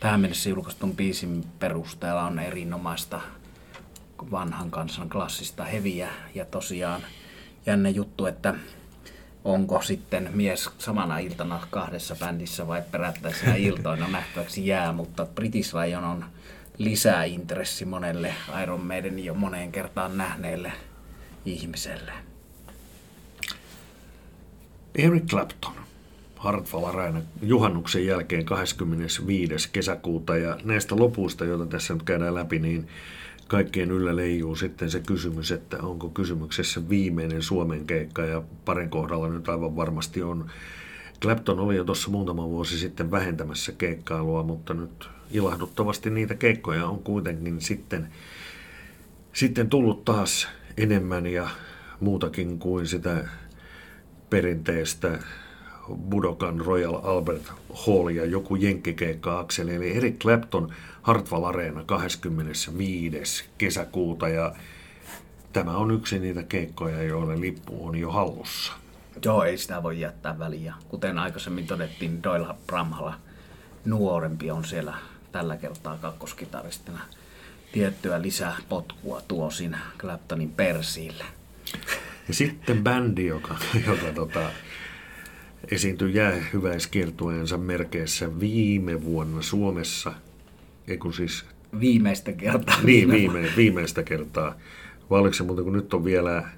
tähän 0.00 0.20
mennessä 0.20 0.48
julkaistun 0.48 0.96
biisin 0.96 1.44
perusteella 1.58 2.22
on 2.22 2.38
erinomaista 2.38 3.20
vanhan 4.30 4.70
kansan 4.70 5.08
klassista 5.08 5.64
heviä 5.64 6.08
ja 6.34 6.44
tosiaan 6.44 7.02
jänne 7.66 7.90
juttu, 7.90 8.26
että 8.26 8.54
onko 9.44 9.82
sitten 9.82 10.30
mies 10.34 10.70
samana 10.78 11.18
iltana 11.18 11.66
kahdessa 11.70 12.16
bändissä 12.16 12.66
vai 12.66 12.82
perättäisenä 12.90 13.54
iltoina 13.68 14.08
nähtäväksi 14.08 14.66
jää, 14.66 14.92
mutta 14.92 15.26
British 15.26 15.74
Lion 15.74 16.04
on 16.04 16.24
lisää 16.78 17.24
intressi 17.24 17.84
monelle 17.84 18.34
Iron 18.62 18.86
Maiden 18.86 19.24
jo 19.24 19.34
moneen 19.34 19.72
kertaan 19.72 20.18
nähneelle 20.18 20.72
ihmiselle. 21.44 22.12
Eric 24.94 25.26
Clapton. 25.26 25.72
Hartwall 26.36 26.84
Arena 26.84 27.22
juhannuksen 27.42 28.06
jälkeen 28.06 28.44
25. 28.44 29.68
kesäkuuta 29.72 30.36
ja 30.36 30.58
näistä 30.64 30.96
lopuista, 30.96 31.44
joita 31.44 31.66
tässä 31.66 31.94
nyt 31.94 32.02
käydään 32.02 32.34
läpi, 32.34 32.58
niin 32.58 32.88
kaikkien 33.52 33.90
yllä 33.90 34.16
leijuu 34.16 34.56
sitten 34.56 34.90
se 34.90 35.00
kysymys, 35.00 35.52
että 35.52 35.78
onko 35.82 36.08
kysymyksessä 36.08 36.88
viimeinen 36.88 37.42
Suomen 37.42 37.86
keikka 37.86 38.24
ja 38.24 38.42
parin 38.64 38.90
kohdalla 38.90 39.28
nyt 39.28 39.48
aivan 39.48 39.76
varmasti 39.76 40.22
on. 40.22 40.50
Clapton 41.22 41.60
oli 41.60 41.76
jo 41.76 41.84
tuossa 41.84 42.10
muutama 42.10 42.48
vuosi 42.48 42.78
sitten 42.78 43.10
vähentämässä 43.10 43.72
keikkailua, 43.72 44.42
mutta 44.42 44.74
nyt 44.74 45.08
ilahduttavasti 45.30 46.10
niitä 46.10 46.34
keikkoja 46.34 46.86
on 46.86 46.98
kuitenkin 46.98 47.60
sitten, 47.60 48.08
sitten 49.32 49.68
tullut 49.68 50.04
taas 50.04 50.48
enemmän 50.76 51.26
ja 51.26 51.48
muutakin 52.00 52.58
kuin 52.58 52.86
sitä 52.86 53.28
perinteistä 54.30 55.18
Budokan 56.10 56.60
Royal 56.60 57.00
Albert 57.02 57.52
Hall 57.86 58.08
ja 58.08 58.24
joku 58.24 58.56
jenkkikeikka-akseli, 58.56 59.74
eli 59.74 59.96
Eric 59.96 60.18
Clapton 60.18 60.72
Hartwall 61.02 61.44
Arena 61.44 61.84
25. 61.84 63.44
kesäkuuta 63.58 64.28
ja 64.28 64.54
tämä 65.52 65.76
on 65.76 65.90
yksi 65.90 66.18
niitä 66.18 66.42
keikkoja, 66.42 67.02
joille 67.02 67.40
lippu 67.40 67.86
on 67.86 67.96
jo 67.96 68.10
hallussa. 68.10 68.72
Joo, 69.24 69.44
ei 69.44 69.58
sitä 69.58 69.82
voi 69.82 70.00
jättää 70.00 70.38
väliä. 70.38 70.74
Kuten 70.88 71.18
aikaisemmin 71.18 71.66
todettiin, 71.66 72.22
Doyle 72.22 72.54
Bramhala 72.66 73.14
nuorempi 73.84 74.50
on 74.50 74.64
siellä 74.64 74.94
tällä 75.32 75.56
kertaa 75.56 75.96
kakkoskitaristina. 75.96 77.00
Tiettyä 77.72 78.22
lisää 78.22 78.56
potkua 78.68 79.20
tuo 79.28 79.50
siinä 79.50 79.78
Claptonin 79.98 80.50
persiille. 80.50 81.24
Ja 82.28 82.34
sitten 82.34 82.84
bändi, 82.84 83.26
joka, 83.26 83.56
joka 83.86 84.06
tota, 84.14 84.50
esiintyi 85.70 86.14
jäähyväiskiertueensa 86.14 87.58
merkeissä 87.58 88.40
viime 88.40 89.04
vuonna 89.04 89.42
Suomessa. 89.42 90.12
Eiku 90.88 91.12
siis... 91.12 91.44
Viimeistä 91.80 92.32
kertaa. 92.32 92.82
Niin, 92.82 93.10
viime, 93.10 93.48
viimeistä 93.56 94.02
kertaa. 94.02 94.54
Vai 95.10 95.20
oliko 95.20 95.34
se 95.34 95.42
muuten, 95.42 95.64
kun 95.64 95.72
nyt 95.72 95.94
on 95.94 96.04
vielä 96.04 96.48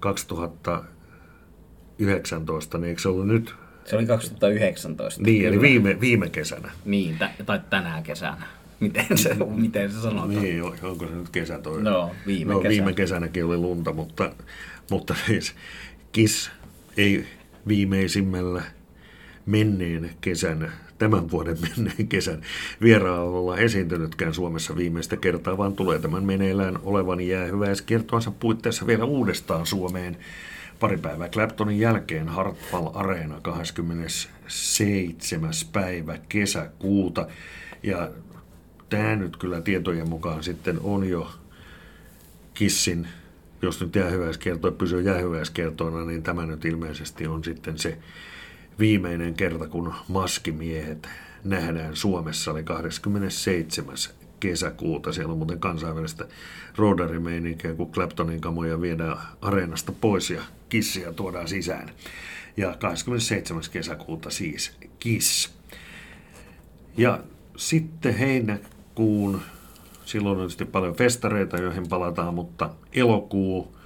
2019, 0.00 2.78
niin 2.78 2.88
eikö 2.88 3.00
se 3.00 3.08
ollut 3.08 3.26
nyt? 3.26 3.54
Se 3.84 3.96
oli 3.96 4.06
2019. 4.06 5.22
Niin, 5.22 5.42
kyllä. 5.42 5.54
eli 5.54 5.60
viime, 5.60 6.00
viime 6.00 6.30
kesänä. 6.30 6.70
Niin, 6.84 7.18
t- 7.18 7.46
tai 7.46 7.60
tänä 7.70 8.02
kesänä. 8.02 8.46
miten 8.80 9.18
se, 9.18 9.36
miten 9.54 9.92
se 9.92 10.00
sanotaan. 10.00 10.42
Niin, 10.42 10.62
onko 10.62 11.06
se 11.06 11.14
nyt 11.14 11.28
kesä 11.28 11.58
toi? 11.58 11.82
No, 11.82 12.10
viime 12.26 12.52
no, 12.52 12.60
kesä. 12.60 12.70
viime 12.70 12.92
kesänäkin 12.92 13.44
oli 13.44 13.56
lunta, 13.56 13.92
mutta, 13.92 14.32
mutta 14.90 15.14
siis 15.26 15.54
KISS 16.12 16.50
ei 16.96 17.26
viimeisimmällä 17.68 18.62
menneen 19.46 20.10
kesän, 20.20 20.72
tämän 20.98 21.30
vuoden 21.30 21.56
menneen 21.68 22.08
kesän 22.08 22.42
vierailulla 22.82 23.56
esiintynytkään 23.56 24.34
Suomessa 24.34 24.76
viimeistä 24.76 25.16
kertaa, 25.16 25.58
vaan 25.58 25.72
tulee 25.72 25.98
tämän 25.98 26.24
meneillään 26.24 26.78
olevan 26.82 27.20
jäähyväiskiertoansa 27.20 28.30
puitteissa 28.30 28.86
vielä 28.86 29.04
uudestaan 29.04 29.66
Suomeen 29.66 30.16
pari 30.80 30.98
päivää 30.98 31.28
Claptonin 31.28 31.78
jälkeen 31.78 32.28
Hartwall 32.28 32.88
Areena 32.94 33.40
27. 33.40 35.50
päivä 35.72 36.18
kesäkuuta. 36.28 37.26
Ja 37.82 38.10
tämä 38.88 39.16
nyt 39.16 39.36
kyllä 39.36 39.60
tietojen 39.60 40.08
mukaan 40.08 40.42
sitten 40.42 40.80
on 40.82 41.08
jo 41.08 41.30
Kissin, 42.54 43.08
jos 43.64 43.80
nyt 43.80 43.96
jäähyväiskierto 43.96 44.72
pysyy 44.72 45.02
jäähyväiskiertoina, 45.02 46.04
niin 46.04 46.22
tämä 46.22 46.46
nyt 46.46 46.64
ilmeisesti 46.64 47.26
on 47.26 47.44
sitten 47.44 47.78
se 47.78 47.98
viimeinen 48.78 49.34
kerta, 49.34 49.68
kun 49.68 49.94
maskimiehet 50.08 51.08
nähdään 51.44 51.96
Suomessa, 51.96 52.50
oli 52.50 52.62
27 52.62 53.94
kesäkuuta. 54.40 55.12
Siellä 55.12 55.32
on 55.32 55.38
muuten 55.38 55.60
kansainvälistä 55.60 56.24
roadarimeininkiä, 56.76 57.74
kun 57.74 57.92
Claptonin 57.92 58.40
kamoja 58.40 58.80
viedään 58.80 59.16
areenasta 59.40 59.92
pois 59.92 60.30
ja 60.30 60.42
kissiä 60.68 61.12
tuodaan 61.12 61.48
sisään. 61.48 61.90
Ja 62.56 62.76
27. 62.78 63.62
kesäkuuta 63.72 64.30
siis 64.30 64.76
Kiss. 64.98 65.54
Ja 66.96 67.20
sitten 67.56 68.14
heinäkuun, 68.14 69.40
silloin 70.04 70.32
on 70.32 70.38
tietysti 70.38 70.64
paljon 70.64 70.94
festareita, 70.94 71.56
joihin 71.56 71.88
palataan, 71.88 72.34
mutta 72.34 72.70
elokuu, 72.92 73.76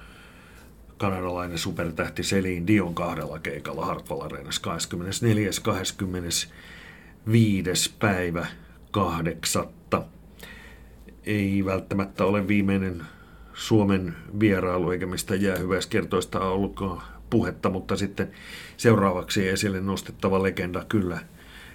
kanadalainen 0.97 1.57
supertähti 1.57 2.21
Celine 2.21 2.67
Dion 2.67 2.95
kahdella 2.95 3.39
keikalla 3.39 3.85
Hartwall 3.85 4.21
Areenassa 4.21 4.61
24. 4.61 5.49
25. 5.63 7.93
päivä 7.99 8.47
kahdeksatta 8.91 10.03
ei 11.25 11.65
välttämättä 11.65 12.25
ole 12.25 12.47
viimeinen 12.47 13.01
Suomen 13.53 14.15
vierailu 14.39 14.91
eikä 14.91 15.05
mistä 15.05 15.35
jäähyväiskertoista 15.35 16.39
ollutkaan 16.39 17.01
puhetta, 17.29 17.69
mutta 17.69 17.97
sitten 17.97 18.31
seuraavaksi 18.77 19.49
esille 19.49 19.81
nostettava 19.81 20.43
legenda 20.43 20.85
kyllä 20.89 21.19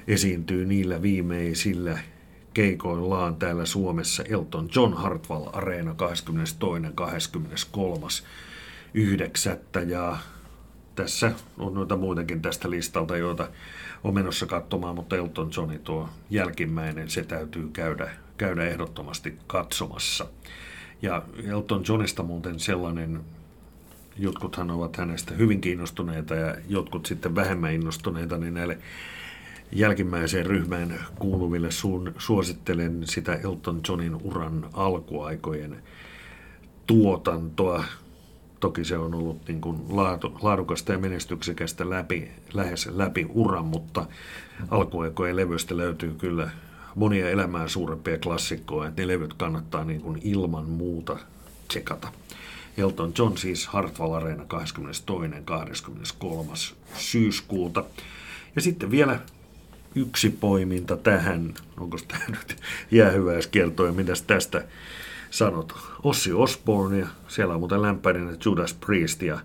esiintyy 0.06 0.66
niillä 0.66 1.02
viimeisillä 1.02 1.98
keikoillaan 2.54 3.36
täällä 3.36 3.66
Suomessa 3.66 4.22
Elton 4.22 4.68
John 4.74 4.94
Hartwall 4.94 5.46
Areena 5.52 5.94
22. 5.94 7.30
9. 8.94 9.56
Ja 9.86 10.18
tässä 10.94 11.32
on 11.58 11.74
noita 11.74 11.96
muitakin 11.96 12.42
tästä 12.42 12.70
listalta, 12.70 13.16
joita 13.16 13.48
on 14.04 14.14
menossa 14.14 14.46
katsomaan, 14.46 14.94
mutta 14.94 15.16
Elton 15.16 15.50
Johni 15.56 15.78
tuo 15.78 16.08
jälkimmäinen, 16.30 17.10
se 17.10 17.22
täytyy 17.22 17.68
käydä 17.72 18.10
käydä 18.36 18.64
ehdottomasti 18.64 19.38
katsomassa. 19.46 20.26
Ja 21.02 21.22
Elton 21.44 21.84
Johnista 21.88 22.22
muuten 22.22 22.60
sellainen, 22.60 23.20
jotkuthan 24.18 24.70
ovat 24.70 24.96
hänestä 24.96 25.34
hyvin 25.34 25.60
kiinnostuneita 25.60 26.34
ja 26.34 26.56
jotkut 26.68 27.06
sitten 27.06 27.34
vähemmän 27.34 27.72
innostuneita, 27.72 28.38
niin 28.38 28.54
näille 28.54 28.78
jälkimmäiseen 29.72 30.46
ryhmään 30.46 31.00
kuuluville 31.18 31.70
suun, 31.70 32.14
suosittelen 32.18 33.02
sitä 33.04 33.34
Elton 33.34 33.80
Johnin 33.88 34.14
uran 34.22 34.68
alkuaikojen 34.72 35.82
tuotantoa. 36.86 37.84
Toki 38.60 38.84
se 38.84 38.98
on 38.98 39.14
ollut 39.14 39.48
niin 39.48 39.60
kuin 39.60 39.78
laatu, 39.88 40.38
laadukasta 40.42 40.92
ja 40.92 40.98
menestyksekästä 40.98 41.90
läpi, 41.90 42.30
lähes 42.54 42.86
läpi 42.86 43.26
uran, 43.28 43.64
mutta 43.64 44.06
alkuaikojen 44.70 45.36
levystä 45.36 45.76
löytyy 45.76 46.14
kyllä 46.14 46.50
monia 46.94 47.30
elämää 47.30 47.68
suurempia 47.68 48.18
klassikkoja, 48.18 48.92
ne 48.96 49.08
levyt 49.08 49.34
kannattaa 49.34 49.84
niin 49.84 50.00
kuin 50.00 50.20
ilman 50.24 50.68
muuta 50.68 51.18
tsekata. 51.68 52.08
Elton 52.76 53.12
John 53.18 53.38
siis 53.38 53.66
Hartwall 53.66 54.12
Arena 54.12 54.44
22. 54.44 55.34
23. 55.44 56.52
syyskuuta. 56.94 57.84
Ja 58.56 58.62
sitten 58.62 58.90
vielä 58.90 59.20
yksi 59.94 60.30
poiminta 60.30 60.96
tähän, 60.96 61.54
onko 61.80 61.98
tämä 62.08 62.24
nyt 62.38 62.56
jäähyväiskieltoa 62.90 63.86
ja 63.86 63.92
mitäs 63.92 64.22
tästä 64.22 64.64
sanot. 65.30 65.72
Ossi 66.02 66.32
Osbourne 66.32 66.98
ja 66.98 67.06
siellä 67.28 67.54
on 67.54 67.60
muuten 67.60 67.82
lämpäinen 67.82 68.36
Judas 68.44 68.74
Priest 68.74 69.22
ja 69.22 69.38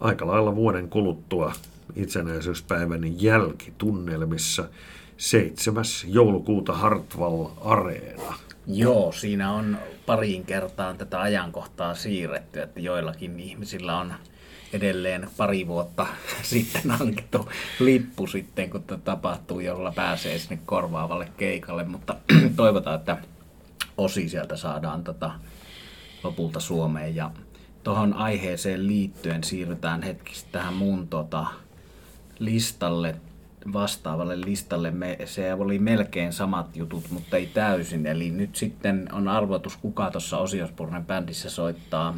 aika 0.00 0.26
lailla 0.26 0.56
vuoden 0.56 0.88
kuluttua 0.88 1.52
itsenäisyyspäivän 1.96 3.22
jälkitunnelmissa– 3.22 4.68
7. 5.20 5.84
joulukuuta 6.06 6.72
Hartwall 6.72 7.46
Areena. 7.60 8.34
Joo, 8.66 9.12
siinä 9.12 9.52
on 9.52 9.78
pariin 10.06 10.44
kertaan 10.44 10.98
tätä 10.98 11.20
ajankohtaa 11.20 11.94
siirretty, 11.94 12.60
että 12.60 12.80
joillakin 12.80 13.40
ihmisillä 13.40 13.98
on 13.98 14.12
edelleen 14.72 15.30
pari 15.36 15.66
vuotta 15.66 16.06
sitten 16.42 16.90
hankittu 16.90 17.48
lippu 17.80 18.26
sitten, 18.26 18.70
kun 18.70 18.84
tapahtuu, 19.04 19.60
jolla 19.60 19.92
pääsee 19.92 20.38
sinne 20.38 20.58
korvaavalle 20.66 21.28
keikalle, 21.36 21.84
mutta 21.84 22.16
toivotaan, 22.56 22.98
että 22.98 23.16
osi 23.96 24.28
sieltä 24.28 24.56
saadaan 24.56 25.04
tota 25.04 25.32
lopulta 26.22 26.60
Suomeen. 26.60 27.16
Ja 27.16 27.30
tuohon 27.84 28.14
aiheeseen 28.14 28.86
liittyen 28.86 29.44
siirrytään 29.44 30.02
hetkistä 30.02 30.48
tähän 30.52 30.74
mun 30.74 31.08
tota 31.08 31.46
listalle 32.38 33.14
vastaavalle 33.72 34.40
listalle. 34.40 34.90
Me, 34.90 35.18
se 35.24 35.54
oli 35.54 35.78
melkein 35.78 36.32
samat 36.32 36.76
jutut, 36.76 37.10
mutta 37.10 37.36
ei 37.36 37.46
täysin. 37.46 38.06
Eli 38.06 38.30
nyt 38.30 38.56
sitten 38.56 39.08
on 39.12 39.28
arvotus, 39.28 39.76
kuka 39.76 40.10
tuossa 40.10 40.38
Osiosburnen 40.38 41.06
bändissä 41.06 41.50
soittaa 41.50 42.16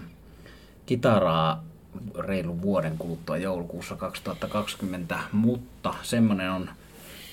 kitaraa 0.87 1.65
reilun 2.19 2.63
vuoden 2.63 2.99
kuluttua 2.99 3.37
joulukuussa 3.37 3.97
2020, 3.97 5.19
mutta 5.33 5.95
semmoinen 6.03 6.51
on 6.51 6.71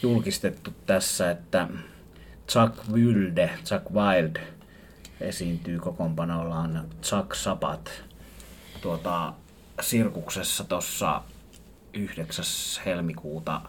julkistettu 0.04 0.74
tässä, 0.86 1.32
että 1.32 1.68
Chuck 2.50 2.90
Wilde, 2.92 3.50
Chuck 3.66 3.92
Wild 3.92 4.36
esiintyy 5.22 5.80
kokoonpanollaan 5.80 6.86
Chuck 7.04 7.36
Sabat 7.36 7.92
tuota, 8.82 9.34
sirkuksessa 9.82 10.64
tuossa 10.64 11.22
9. 11.94 12.46
helmikuuta 12.86 13.62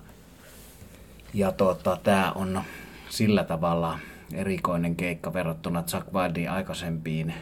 ja 1.34 1.52
tota, 1.52 1.98
tämä 2.02 2.32
on 2.32 2.62
sillä 3.08 3.44
tavalla 3.44 3.98
erikoinen 4.32 4.96
keikka 4.96 5.32
verrattuna 5.32 5.82
Chuck 5.82 6.12
Wildin 6.14 6.50
aikaisempiin 6.50 7.34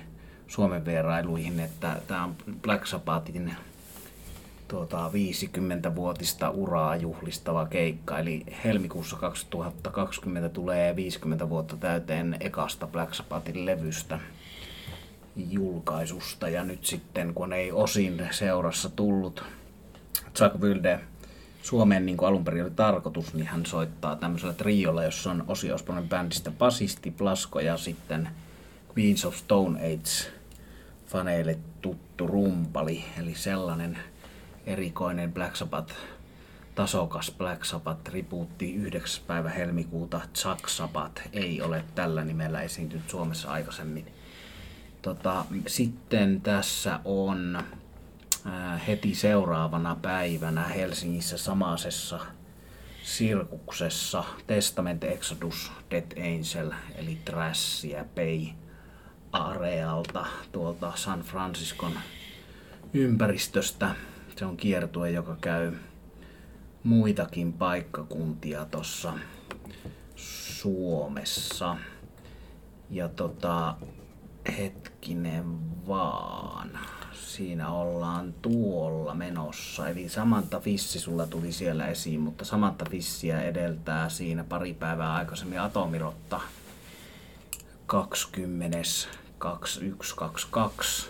Suomen 0.49 0.85
vierailuihin, 0.85 1.61
että 1.61 1.97
tämä 2.07 2.25
on 2.25 2.37
Black 2.63 2.87
Sabbathin 2.87 3.57
tuota, 4.69 5.09
50-vuotista 5.09 6.51
uraa 6.51 6.97
juhlistava 6.97 7.67
keikka. 7.67 8.19
Eli 8.19 8.45
helmikuussa 8.65 9.17
2020 9.17 10.49
tulee 10.49 10.97
50 10.97 11.49
vuotta 11.49 11.77
täyteen 11.77 12.37
ekasta 12.41 12.87
Black 12.87 13.15
Sabbathin 13.15 13.67
levystä 13.67 14.21
julkaisusta. 15.37 16.49
Ja 16.49 16.65
nyt 16.65 16.85
sitten, 16.85 17.35
kun 17.35 17.53
ei 17.53 17.73
osin 17.73 18.29
seurassa 18.31 18.89
tullut 18.89 19.45
Chuck 20.35 20.61
Wilde 20.61 21.01
Suomeen 21.63 22.07
niin 22.07 22.17
kuin 22.17 22.29
alun 22.29 22.45
perin 22.45 22.63
oli 22.63 22.71
tarkoitus, 22.71 23.35
niin 23.35 23.47
hän 23.47 23.67
soittaa 23.67 24.17
tämmöisellä 24.17 24.55
triolla, 24.55 25.05
jossa 25.05 25.31
on 25.31 25.45
Osi 25.49 25.73
Osbornen 25.73 26.09
bändistä 26.09 26.51
basisti, 26.51 27.11
Plasko 27.11 27.61
ja 27.61 27.77
sitten 27.77 28.29
Queens 28.99 29.25
of 29.25 29.37
Stone 29.37 29.81
Age 29.81 30.38
faneille 31.09 31.59
tuttu 31.81 32.27
rumpali, 32.27 33.05
eli 33.19 33.35
sellainen 33.35 33.99
erikoinen 34.67 35.33
Black 35.33 35.57
Sabbath, 35.57 35.95
tasokas 36.75 37.35
Black 37.39 37.65
Sabbath 37.65 38.03
tribuutti 38.03 38.75
9. 38.75 39.25
päivä 39.27 39.51
helmikuuta. 39.51 40.21
Chuck 40.35 40.69
Sabbath 40.69 41.23
ei 41.33 41.63
ole 41.63 41.85
tällä 41.95 42.25
nimellä 42.25 42.63
esiintynyt 42.63 43.11
Suomessa 43.11 43.51
aikaisemmin. 43.51 44.07
Tota, 45.03 45.45
sitten 45.67 46.41
tässä 46.41 47.01
on 47.05 47.63
heti 48.87 49.15
seuraavana 49.15 49.97
päivänä 50.03 50.65
Helsingissä 50.65 51.39
samaisessa 51.39 52.21
sirkuksessa 53.03 54.25
Testament 54.47 55.05
Exodus 55.05 55.73
Dead 55.91 56.13
Angel 56.17 56.73
eli 56.95 57.19
Trassia 57.25 58.05
Pay 58.15 58.68
Arealta 59.33 60.27
tuolta 60.53 60.93
San 60.97 61.21
Franciscon 61.21 61.93
ympäristöstä. 62.95 63.95
Se 64.37 64.45
on 64.45 64.57
kiertue, 64.57 65.11
joka 65.11 65.37
käy 65.41 65.73
muitakin 66.85 67.53
paikkakuntia 67.53 68.65
tuossa 68.65 69.13
Suomessa. 70.17 71.77
Ja 72.91 73.09
tota, 73.09 73.75
hetkinen 74.59 75.45
vaan. 75.89 76.71
Siinä 77.13 77.71
ollaan 77.71 78.35
tuolla 78.43 79.15
menossa. 79.15 79.89
Eli 79.89 80.09
Samantha 80.09 80.61
Fissi 80.61 81.01
sulla 81.01 81.27
tuli 81.27 81.53
siellä 81.53 81.87
esiin, 81.87 82.21
mutta 82.21 82.45
Samantha 82.45 82.85
Fissiä 82.91 83.43
edeltää 83.43 84.09
siinä 84.09 84.45
pari 84.45 84.75
päivää 84.75 85.15
aikaisemmin 85.15 85.61
Atomirotta 85.61 86.41
20. 87.89 88.79
2122 89.39 91.09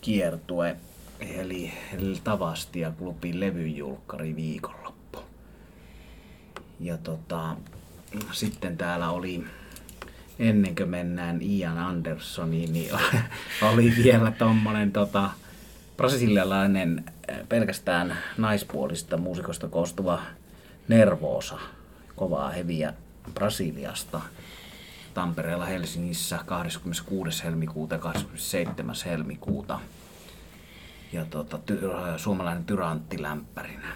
kiertue, 0.00 0.76
eli 1.20 1.72
Tavastia 2.24 2.92
klubin 2.98 3.40
levyjulkkari 3.40 4.36
viikonloppu. 4.36 5.18
Ja 6.80 6.96
tota, 6.96 7.56
sitten 8.32 8.76
täällä 8.76 9.10
oli 9.10 9.44
ennen 10.38 10.74
kuin 10.74 10.88
mennään 10.88 11.42
Ian 11.42 11.78
Andersoniin, 11.78 12.72
niin 12.72 12.90
oli 13.72 13.92
vielä 14.02 14.30
tommonen 14.30 14.92
tota, 14.92 15.30
brasilialainen 15.96 17.04
pelkästään 17.48 18.18
naispuolista 18.38 19.16
muusikosta 19.16 19.68
koostuva 19.68 20.22
Nervosa, 20.88 21.58
kovaa 22.16 22.50
heviä 22.50 22.94
Brasiliasta. 23.34 24.20
Tampereella 25.14 25.64
Helsingissä 25.64 26.38
26. 26.46 27.44
helmikuuta 27.44 27.94
ja 27.94 27.98
27. 27.98 28.94
helmikuuta. 29.04 29.80
Ja 31.12 31.24
tota, 31.24 31.58
ty, 31.58 31.80
suomalainen 32.16 32.64
Tyrantti 32.64 33.22
lämpärinä. 33.22 33.86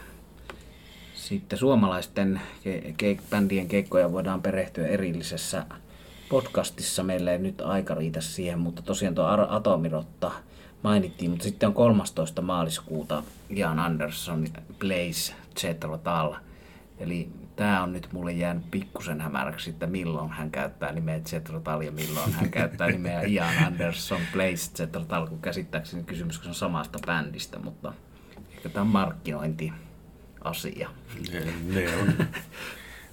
Sitten 1.15 1.59
suomalaisten 1.59 2.41
ke- 2.65 2.95
ke- 3.03 3.23
bändien 3.31 3.69
keikkoja 3.69 4.13
voidaan 4.13 4.43
perehtyä 4.43 4.87
erillisessä 4.87 5.67
podcastissa. 6.29 7.03
Meillä 7.03 7.33
ei 7.33 7.39
nyt 7.39 7.61
aika 7.61 7.95
riitä 7.95 8.21
siihen, 8.21 8.59
mutta 8.59 8.83
tosiaan 8.83 9.15
tuo 9.15 9.25
Atomirotta 9.49 10.31
mainittiin. 10.83 11.31
Mutta 11.31 11.45
sitten 11.45 11.67
on 11.67 11.75
13. 11.75 12.43
maaliskuuta 12.43 13.23
Jan 13.51 13.79
Anderson 13.79 14.47
Blaze 14.79 15.35
Zetro 15.59 15.99
Tal. 15.99 16.35
Eli 16.99 17.29
tämä 17.59 17.83
on 17.83 17.93
nyt 17.93 18.09
mulle 18.13 18.33
jäänyt 18.33 18.71
pikkusen 18.71 19.21
hämäräksi, 19.21 19.71
että 19.71 19.87
milloin 19.87 20.31
hän 20.31 20.51
käyttää 20.51 20.93
nimeä 20.93 21.21
Zetrotal 21.21 21.81
ja 21.81 21.93
milloin 21.93 22.33
hän 22.33 22.51
käyttää 22.51 22.89
nimeä 22.89 23.23
Ian 23.23 23.65
Anderson 23.67 24.21
Place 24.33 24.57
Zetrotal, 24.57 25.27
kun 25.27 25.41
käsittääkseni 25.41 26.05
kysymys 26.05 26.47
on 26.47 26.55
samasta 26.55 26.99
bändistä, 27.07 27.59
mutta 27.59 27.93
ehkä 28.51 28.69
tämä 28.69 28.83
on 28.83 28.87
markkinointiasia. 28.87 30.91
Ne, 31.33 31.53
ne 31.75 31.97
on. 31.97 32.27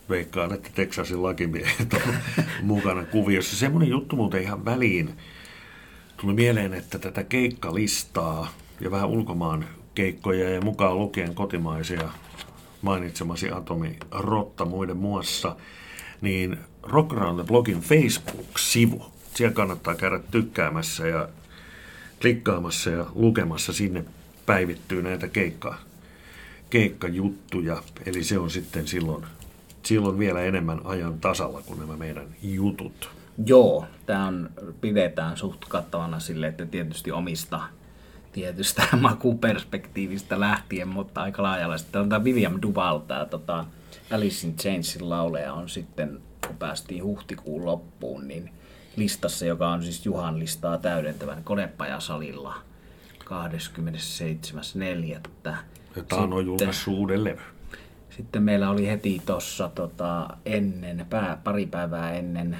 Veikkaan, 0.10 0.54
että 0.54 0.70
Texasin 0.76 1.24
lakimiehet 1.24 1.94
on 1.94 2.14
mukana 2.62 3.06
kuviossa. 3.06 3.56
Semmoinen 3.56 3.90
juttu 3.90 4.16
muuten 4.16 4.42
ihan 4.42 4.66
väliin 4.66 5.18
tuli 6.18 6.34
mieleen, 6.34 6.74
että 6.74 7.00
tätä 7.00 7.24
keikkalistaa 7.24 8.52
ja 8.80 8.92
vähän 8.92 9.10
ulkomaan 9.10 9.66
keikkoja 9.96 10.50
ja 10.50 10.62
mukaan 10.62 10.98
lukien 10.98 11.36
kotimaisia 11.36 12.10
mainitsemasi 12.86 13.52
Atomi 13.52 13.98
Rotta 14.12 14.66
muiden 14.66 14.98
muassa, 14.98 15.56
niin 16.22 16.58
Rock 16.84 17.14
Around 17.14 17.40
the 17.40 17.48
Blogin 17.48 17.82
Facebook-sivu. 17.82 19.06
Siellä 19.36 19.54
kannattaa 19.54 19.96
käydä 19.96 20.20
tykkäämässä 20.32 21.08
ja 21.08 21.30
klikkaamassa 22.22 22.90
ja 22.90 23.06
lukemassa. 23.16 23.74
Sinne 23.74 24.06
päivittyy 24.46 25.02
näitä 25.02 25.28
keikka, 25.28 25.76
keikkajuttuja. 26.70 27.84
Eli 28.06 28.24
se 28.24 28.40
on 28.40 28.50
sitten 28.50 28.88
silloin, 28.88 29.26
silloin 29.84 30.20
vielä 30.20 30.42
enemmän 30.42 30.82
ajan 30.84 31.20
tasalla 31.20 31.62
kuin 31.62 31.80
nämä 31.80 31.98
meidän 31.98 32.28
jutut. 32.44 33.10
Joo, 33.46 33.86
tämä 34.06 34.28
on, 34.28 34.50
pidetään 34.82 35.38
suht 35.38 35.66
kattavana 35.70 36.20
sille, 36.20 36.48
että 36.48 36.66
tietysti 36.66 37.12
omista 37.12 37.62
tietystä 38.36 38.88
makuperspektiivistä 39.02 40.40
lähtien, 40.40 40.88
mutta 40.88 41.22
aika 41.22 41.44
laajalla. 41.44 41.78
Sitten 41.78 42.02
on 42.02 42.10
tämä 42.10 42.24
William 42.24 42.60
Duval, 42.62 43.00
tämä 43.00 43.26
tota, 43.26 43.66
Alice 44.12 44.48
in 44.48 44.56
Chainsin 44.56 45.10
lauleja 45.10 45.54
on 45.54 45.70
sitten, 45.70 46.22
kun 46.48 46.58
päästiin 46.58 47.04
huhtikuun 47.04 47.66
loppuun, 47.66 48.28
niin 48.28 48.50
listassa, 48.96 49.46
joka 49.46 49.70
on 49.70 49.84
siis 49.84 50.06
Juhan 50.06 50.40
listaa 50.40 50.78
täydentävän 50.78 51.44
konepajasalilla 51.44 52.56
27.4. 53.24 55.20
Tämä 56.08 56.22
on 56.22 56.46
julkaissut 56.46 56.94
uuden 56.94 57.24
levy. 57.24 57.42
Sitten 58.10 58.44
meillä 58.44 58.70
oli 58.70 58.88
heti 58.88 59.22
tuossa 59.26 59.70
tota, 59.76 60.28
ennen, 60.46 61.06
pää, 61.10 61.38
pari 61.44 61.66
päivää 61.66 62.12
ennen 62.12 62.58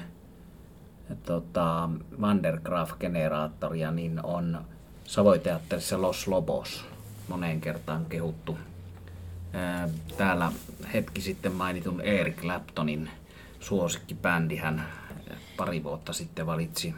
tota, 1.26 1.90
Vandergraaf-generaattoria, 2.20 3.90
niin 3.90 4.20
on 4.24 4.58
Savoiteatterissa 5.06 6.02
Los 6.02 6.28
Lobos 6.28 6.84
moneen 7.28 7.60
kertaan 7.60 8.06
kehuttu. 8.06 8.58
Täällä 10.16 10.52
hetki 10.92 11.20
sitten 11.20 11.52
mainitun 11.52 12.00
Eric 12.00 12.36
Claptonin 12.36 13.10
suosikkibändi 13.60 14.56
hän 14.56 14.88
pari 15.56 15.82
vuotta 15.82 16.12
sitten 16.12 16.46
valitsi 16.46 16.94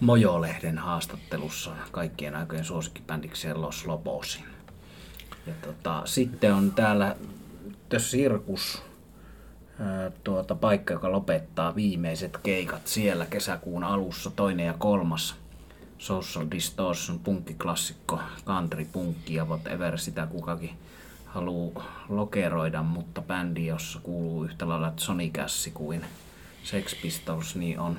Mojo-lehden 0.00 0.78
haastattelussa 0.78 1.70
kaikkien 1.90 2.34
aikojen 2.34 2.64
suosikkibändikseen 2.64 3.62
Los 3.62 3.86
Lobosin. 3.86 4.44
Ja 5.46 5.52
tota, 5.62 6.02
sitten 6.04 6.54
on 6.54 6.72
täällä 6.72 7.16
The 7.88 7.98
Circus, 7.98 8.82
tuota, 10.24 10.54
paikka, 10.54 10.94
joka 10.94 11.12
lopettaa 11.12 11.74
viimeiset 11.74 12.36
keikat 12.42 12.86
siellä 12.86 13.26
kesäkuun 13.26 13.84
alussa, 13.84 14.30
toinen 14.30 14.66
ja 14.66 14.74
kolmas 14.78 15.34
Social 15.98 16.46
Distortion, 16.50 17.18
punkkiklassikko, 17.18 18.20
country, 18.46 18.84
punkki 18.84 19.34
ja 19.34 19.44
whatever 19.44 19.98
sitä 19.98 20.26
kukakin 20.26 20.70
haluaa 21.26 22.04
lokeroida, 22.08 22.82
mutta 22.82 23.22
bändi, 23.22 23.66
jossa 23.66 24.00
kuuluu 24.02 24.44
yhtä 24.44 24.68
lailla 24.68 24.92
Sonic 24.96 25.32
Cash 25.32 25.72
kuin 25.74 26.04
Sex 26.64 27.02
Pistols, 27.02 27.56
niin 27.56 27.80
on, 27.80 27.98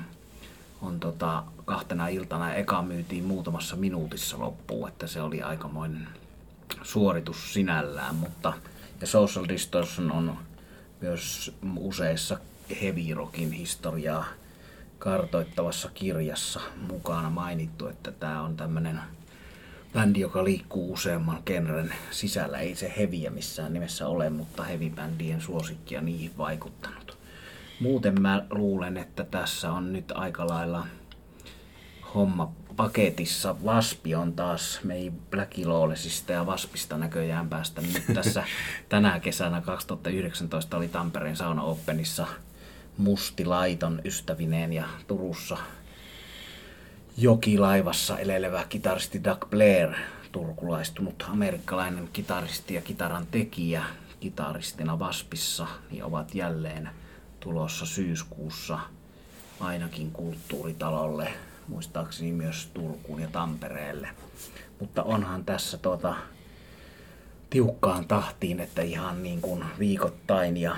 on 0.82 1.00
tota, 1.00 1.44
kahtena 1.64 2.08
iltana 2.08 2.54
eka 2.54 2.82
myytiin 2.82 3.24
muutamassa 3.24 3.76
minuutissa 3.76 4.38
loppuun, 4.38 4.88
että 4.88 5.06
se 5.06 5.22
oli 5.22 5.42
aikamoinen 5.42 6.08
suoritus 6.82 7.52
sinällään, 7.52 8.14
mutta 8.14 8.52
ja 9.00 9.06
Social 9.06 9.48
Distortion 9.48 10.12
on 10.12 10.38
myös 11.00 11.52
useissa 11.76 12.38
heavy 12.80 13.14
rockin 13.14 13.52
historiaa 13.52 14.24
kartoittavassa 14.98 15.90
kirjassa 15.94 16.60
mukana 16.88 17.30
mainittu, 17.30 17.86
että 17.86 18.12
tämä 18.12 18.42
on 18.42 18.56
tämmöinen 18.56 19.00
bändi, 19.94 20.20
joka 20.20 20.44
liikkuu 20.44 20.92
useamman 20.92 21.42
genren 21.46 21.94
sisällä. 22.10 22.58
Ei 22.58 22.74
se 22.74 22.94
heviä 22.98 23.30
missään 23.30 23.72
nimessä 23.72 24.08
ole, 24.08 24.30
mutta 24.30 24.62
heavy-bändien 24.62 25.40
suosikkia 25.40 26.00
niihin 26.00 26.30
vaikuttanut. 26.38 27.18
Muuten 27.80 28.22
mä 28.22 28.42
luulen, 28.50 28.96
että 28.96 29.24
tässä 29.24 29.72
on 29.72 29.92
nyt 29.92 30.12
aika 30.14 30.46
lailla 30.46 30.86
homma 32.14 32.52
paketissa. 32.76 33.56
Vaspi 33.64 34.14
on 34.14 34.32
taas, 34.32 34.80
me 34.84 34.94
ei 34.94 35.12
Black 35.30 35.58
Lawlessista 35.64 36.32
ja 36.32 36.46
Vaspista 36.46 36.98
näköjään 36.98 37.48
päästä 37.48 37.80
nyt 37.80 38.04
tässä 38.14 38.44
tänä 38.88 39.20
kesänä 39.20 39.60
2019 39.60 40.76
oli 40.76 40.88
Tampereen 40.88 41.36
Sauna 41.36 41.62
Openissa– 41.62 42.26
mustilaiton 42.98 44.00
ystävineen 44.04 44.72
ja 44.72 44.84
Turussa 45.06 45.56
jokilaivassa 47.16 48.18
elelevä 48.18 48.64
kitaristi 48.68 49.24
Doug 49.24 49.44
Blair, 49.50 49.88
turkulaistunut 50.32 51.24
amerikkalainen 51.28 52.08
kitaristi 52.12 52.74
ja 52.74 52.80
kitaran 52.82 53.26
tekijä 53.30 53.84
kitaristina 54.20 54.98
Vaspissa, 54.98 55.66
niin 55.90 56.04
ovat 56.04 56.34
jälleen 56.34 56.90
tulossa 57.40 57.86
syyskuussa 57.86 58.78
ainakin 59.60 60.10
kulttuuritalolle, 60.12 61.32
muistaakseni 61.68 62.32
myös 62.32 62.70
Turkuun 62.74 63.20
ja 63.20 63.28
Tampereelle. 63.28 64.08
Mutta 64.80 65.02
onhan 65.02 65.44
tässä 65.44 65.78
tuota 65.78 66.14
tiukkaan 67.50 68.08
tahtiin, 68.08 68.60
että 68.60 68.82
ihan 68.82 69.22
niin 69.22 69.40
kuin 69.40 69.64
viikoittain 69.78 70.56
ja 70.56 70.76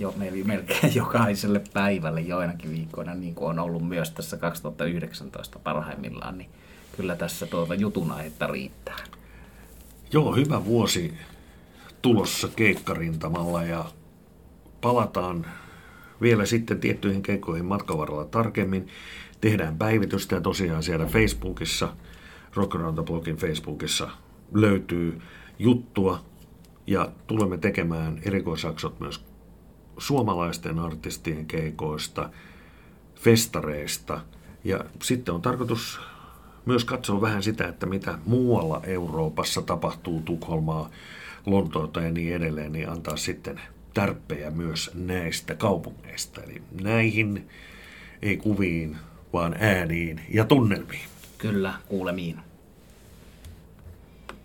jo 0.00 0.14
melkein 0.44 0.94
jokaiselle 1.02 1.60
päivälle 1.72 2.20
joinakin 2.20 2.70
viikkoina, 2.70 3.14
niin 3.14 3.34
kuin 3.34 3.50
on 3.50 3.58
ollut 3.58 3.88
myös 3.88 4.10
tässä 4.10 4.36
2019 4.36 5.58
parhaimmillaan, 5.58 6.38
niin 6.38 6.50
kyllä 6.96 7.16
tässä 7.16 7.46
tuota 7.46 7.74
jutun 7.74 8.12
aihetta 8.12 8.46
riittää. 8.46 8.96
Joo, 10.12 10.34
hyvä 10.34 10.64
vuosi 10.64 11.14
tulossa 12.02 12.48
keikkarintamalla 12.56 13.62
ja 13.62 13.84
palataan 14.80 15.46
vielä 16.20 16.46
sitten 16.46 16.80
tiettyihin 16.80 17.22
keikkoihin 17.22 17.64
matkavaralla 17.64 18.24
tarkemmin. 18.24 18.88
Tehdään 19.40 19.78
päivitystä 19.78 20.34
ja 20.34 20.40
tosiaan 20.40 20.82
siellä 20.82 21.06
Facebookissa, 21.06 21.96
Rock 22.54 22.74
Around 22.74 22.94
the 22.94 23.04
Blogin 23.04 23.36
Facebookissa 23.36 24.10
löytyy 24.54 25.20
juttua 25.58 26.24
ja 26.86 27.08
tulemme 27.26 27.58
tekemään 27.58 28.20
erikoisaksot 28.22 29.00
myös 29.00 29.27
suomalaisten 29.98 30.78
artistien 30.78 31.46
keikoista 31.46 32.30
festareista. 33.14 34.20
Ja 34.64 34.84
sitten 35.02 35.34
on 35.34 35.42
tarkoitus 35.42 36.00
myös 36.66 36.84
katsoa 36.84 37.20
vähän 37.20 37.42
sitä, 37.42 37.68
että 37.68 37.86
mitä 37.86 38.18
muualla 38.26 38.80
Euroopassa 38.84 39.62
tapahtuu 39.62 40.20
Tukholmaa, 40.20 40.90
Lontoota 41.46 42.00
ja 42.00 42.10
niin 42.10 42.34
edelleen, 42.34 42.72
niin 42.72 42.88
antaa 42.88 43.16
sitten 43.16 43.60
tärppejä 43.94 44.50
myös 44.50 44.90
näistä 44.94 45.54
kaupungeista. 45.54 46.42
Eli 46.42 46.62
näihin 46.82 47.48
ei 48.22 48.36
kuviin, 48.36 48.96
vaan 49.32 49.56
ääniin 49.60 50.20
ja 50.28 50.44
tunnelmiin. 50.44 51.08
Kyllä, 51.38 51.74
kuulemiin. 51.88 52.47